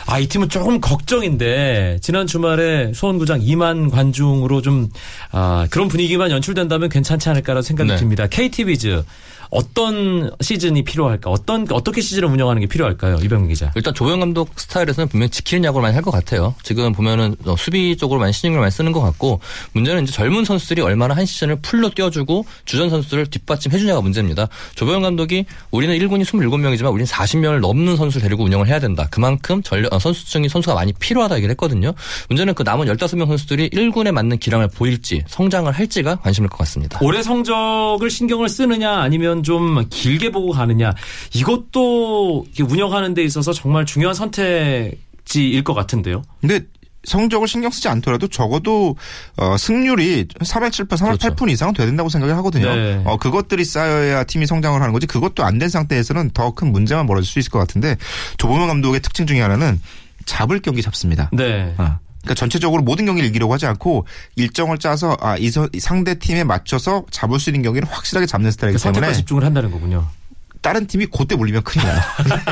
아, 0.09 0.19
이 0.19 0.27
팀은 0.27 0.47
조금 0.47 0.79
걱정인데, 0.79 1.99
지난 2.01 2.27
주말에 2.27 2.93
수원구장 2.93 3.41
2만 3.41 3.91
관중으로 3.91 4.61
좀, 4.61 4.89
아, 5.31 5.67
그런 5.69 5.89
분위기만 5.89 6.31
연출된다면 6.31 6.87
괜찮지 6.87 7.27
않을까라는 7.27 7.61
생각이 7.61 7.89
네. 7.89 7.97
듭니다. 7.97 8.25
KT비즈, 8.27 9.03
어떤 9.49 10.31
시즌이 10.41 10.83
필요할까? 10.83 11.29
어떤, 11.29 11.65
어떻게 11.71 12.01
시즌을 12.01 12.29
운영하는 12.29 12.61
게 12.61 12.67
필요할까요? 12.67 13.17
이병민 13.21 13.49
기자. 13.49 13.71
일단 13.75 13.93
조영 13.93 14.19
감독 14.19 14.49
스타일에서는 14.59 15.07
분명히 15.09 15.29
지키는 15.29 15.63
야구를 15.63 15.83
많이 15.83 15.93
할 15.93 16.07
것 16.07 16.11
같아요. 16.11 16.55
지금 16.63 16.93
보면은 16.93 17.35
어, 17.45 17.55
수비 17.57 17.97
쪽으로 17.97 18.19
많이 18.19 18.31
신경을 18.31 18.61
많이 18.61 18.71
쓰는 18.71 18.93
것 18.93 19.01
같고 19.01 19.41
문제는 19.73 20.03
이제 20.03 20.13
젊은 20.13 20.45
선수들이 20.45 20.81
얼마나 20.81 21.15
한 21.15 21.25
시즌을 21.25 21.57
풀로 21.61 21.89
뛰어주고 21.89 22.45
주전 22.63 22.89
선수들을 22.89 23.25
뒷받침해 23.27 23.77
주냐가 23.77 23.99
문제입니다. 23.99 24.47
조보영 24.75 25.01
감독이 25.01 25.45
우리는 25.71 25.93
1군이 25.97 26.21
27명이지만 26.23 26.93
우리는 26.93 27.05
40명을 27.05 27.59
넘는 27.59 27.97
선수를 27.97 28.23
데리고 28.23 28.45
운영을 28.45 28.67
해야 28.67 28.79
된다. 28.79 29.07
그만큼 29.11 29.61
전력 29.63 29.91
어, 29.93 29.99
선수층이 29.99 30.47
선수가 30.47 30.75
많이 30.75 30.93
필요하다 30.93 31.35
얘기를 31.37 31.51
했거든요. 31.51 31.93
문제는 32.29 32.53
그 32.53 32.63
남은 32.63 32.87
15명 32.87 33.27
선수들이 33.27 33.69
1군에 33.71 34.11
맞는 34.13 34.37
기량을 34.37 34.69
보일지 34.69 35.23
성장을 35.27 35.69
할지가 35.69 36.17
관심일 36.17 36.49
것 36.49 36.57
같습니다. 36.59 36.99
올해 37.01 37.21
성적을 37.21 38.09
신경을 38.09 38.47
쓰느냐 38.47 38.91
아니면 39.01 39.36
좀 39.43 39.87
길게 39.89 40.31
보고 40.31 40.51
가느냐 40.51 40.93
이것도 41.33 42.45
운영하는 42.69 43.13
데 43.13 43.23
있어서 43.23 43.53
정말 43.53 43.85
중요한 43.85 44.13
선택지일 44.13 45.63
것 45.63 45.73
같은데요. 45.73 46.23
근데 46.41 46.61
성적을 47.03 47.47
신경 47.47 47.71
쓰지 47.71 47.87
않더라도 47.87 48.27
적어도 48.27 48.97
어, 49.37 49.55
승률이 49.57 50.25
3할 50.27 50.69
7푼, 50.69 50.89
3할 50.97 51.17
그렇죠. 51.19 51.29
8푼 51.29 51.49
이상은 51.49 51.73
돼야 51.73 51.85
된다고 51.85 52.09
생각을 52.09 52.35
하거든요. 52.37 52.73
네. 52.75 53.01
어, 53.05 53.15
그것들이 53.17 53.63
쌓여야 53.63 54.25
팀이 54.25 54.45
성장을 54.45 54.81
하는 54.81 54.91
거지 54.93 55.07
그것도 55.07 55.43
안 55.43 55.57
된 55.57 55.69
상태에서는 55.69 56.31
더 56.31 56.51
큰 56.51 56.71
문제만 56.71 57.07
벌어질 57.07 57.31
수 57.31 57.39
있을 57.39 57.49
것 57.51 57.59
같은데 57.59 57.95
조범현 58.37 58.67
감독의 58.67 58.99
특징 59.01 59.25
중에 59.25 59.39
하나는 59.41 59.79
잡을 60.25 60.59
경기 60.59 60.81
잡습니다. 60.81 61.29
네. 61.31 61.73
아, 61.77 61.99
그러니까 62.27 62.35
전체적으로 62.35 62.83
모든 62.83 63.05
경기를 63.05 63.29
이기려고 63.29 63.53
하지 63.53 63.65
않고 63.65 64.05
일정을 64.35 64.77
짜서 64.77 65.17
아, 65.21 65.37
이, 65.37 65.49
상대 65.79 66.19
팀에 66.19 66.43
맞춰서 66.43 67.05
잡을 67.09 67.39
수 67.39 67.49
있는 67.49 67.63
경기를 67.63 67.87
확실하게 67.89 68.25
잡는 68.25 68.51
스타일이기 68.51 68.77
선택과 68.79 69.07
때문에 69.07 69.17
집중을 69.17 69.43
한다는 69.43 69.71
거군요. 69.71 70.07
다른 70.61 70.85
팀이 70.85 71.07
그때 71.07 71.35
물리면 71.35 71.63
큰일 71.63 71.87
나요. 71.87 72.01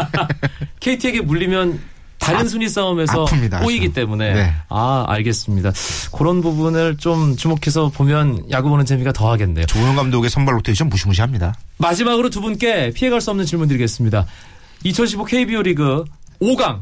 KT에게 0.80 1.22
물리면 1.22 1.80
다른 2.18 2.48
순위 2.48 2.70
싸움에서 2.70 3.26
아픕니다, 3.26 3.62
꼬이기. 3.62 3.92
때문에 3.94 4.34
네. 4.34 4.54
아 4.70 5.06
알겠습니다. 5.08 5.72
그런 6.12 6.42
부분을 6.42 6.98
좀 6.98 7.36
주목해서 7.36 7.90
보면 7.90 8.50
야구 8.52 8.70
보는 8.70 8.86
재미가 8.86 9.12
더하겠네요. 9.12 9.66
조범현 9.66 9.96
감독의 9.96 10.30
선발 10.30 10.56
로테이션 10.56 10.90
무시무시합니다. 10.90 11.54
마지막으로 11.78 12.30
두 12.30 12.42
분께 12.42 12.92
피해갈 12.92 13.22
수 13.22 13.32
없는 13.32 13.46
질문 13.46 13.68
드리겠습니다. 13.68 14.26
2015 14.84 15.26
KBO 15.26 15.62
리그 15.64 16.06
5강 16.42 16.80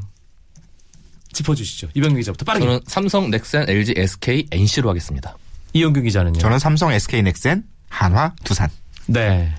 짚어주시죠. 1.33 1.89
이병규 1.93 2.17
기자부터 2.17 2.45
빠르게. 2.45 2.65
저는 2.65 2.79
삼성, 2.87 3.29
넥센, 3.29 3.65
LG, 3.67 3.93
SK, 3.97 4.47
NC로 4.51 4.89
하겠습니다. 4.89 5.35
이영규 5.73 6.01
기자는요. 6.01 6.39
저는 6.39 6.59
삼성, 6.59 6.91
SK 6.91 7.23
넥센, 7.23 7.63
한화, 7.89 8.33
두산. 8.43 8.69
네. 9.07 9.53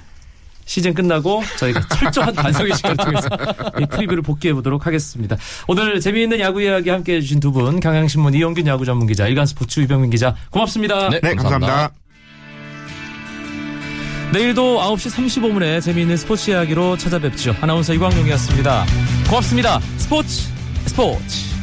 시즌 0.66 0.94
끝나고 0.94 1.42
저희가 1.58 1.86
철저한 1.94 2.34
반성의 2.34 2.74
시간을 2.76 2.96
통해서 2.96 3.28
이 3.80 3.86
프리뷰를 3.86 4.22
복귀해 4.22 4.54
보도록 4.54 4.86
하겠습니다. 4.86 5.36
오늘 5.68 6.00
재미있는 6.00 6.40
야구 6.40 6.62
이야기 6.62 6.88
함께 6.88 7.16
해주신 7.16 7.40
두 7.40 7.52
분, 7.52 7.80
경향신문 7.80 8.34
이용균 8.34 8.66
야구 8.66 8.84
전문 8.86 9.06
기자, 9.06 9.26
일간스포츠 9.28 9.80
이병민 9.80 10.10
기자, 10.10 10.34
고맙습니다. 10.50 11.10
네. 11.10 11.20
네, 11.22 11.34
감사합니다. 11.34 11.72
감사합니다. 11.72 12.04
내일도 14.32 14.80
9시 14.80 15.28
35분에 15.28 15.80
재미있는 15.80 16.16
스포츠 16.16 16.50
이야기로 16.50 16.96
찾아뵙죠. 16.96 17.54
아나운서 17.60 17.94
이광용이었습니다. 17.94 18.86
고맙습니다. 19.28 19.80
스포츠, 19.98 20.48
스포츠. 20.86 21.53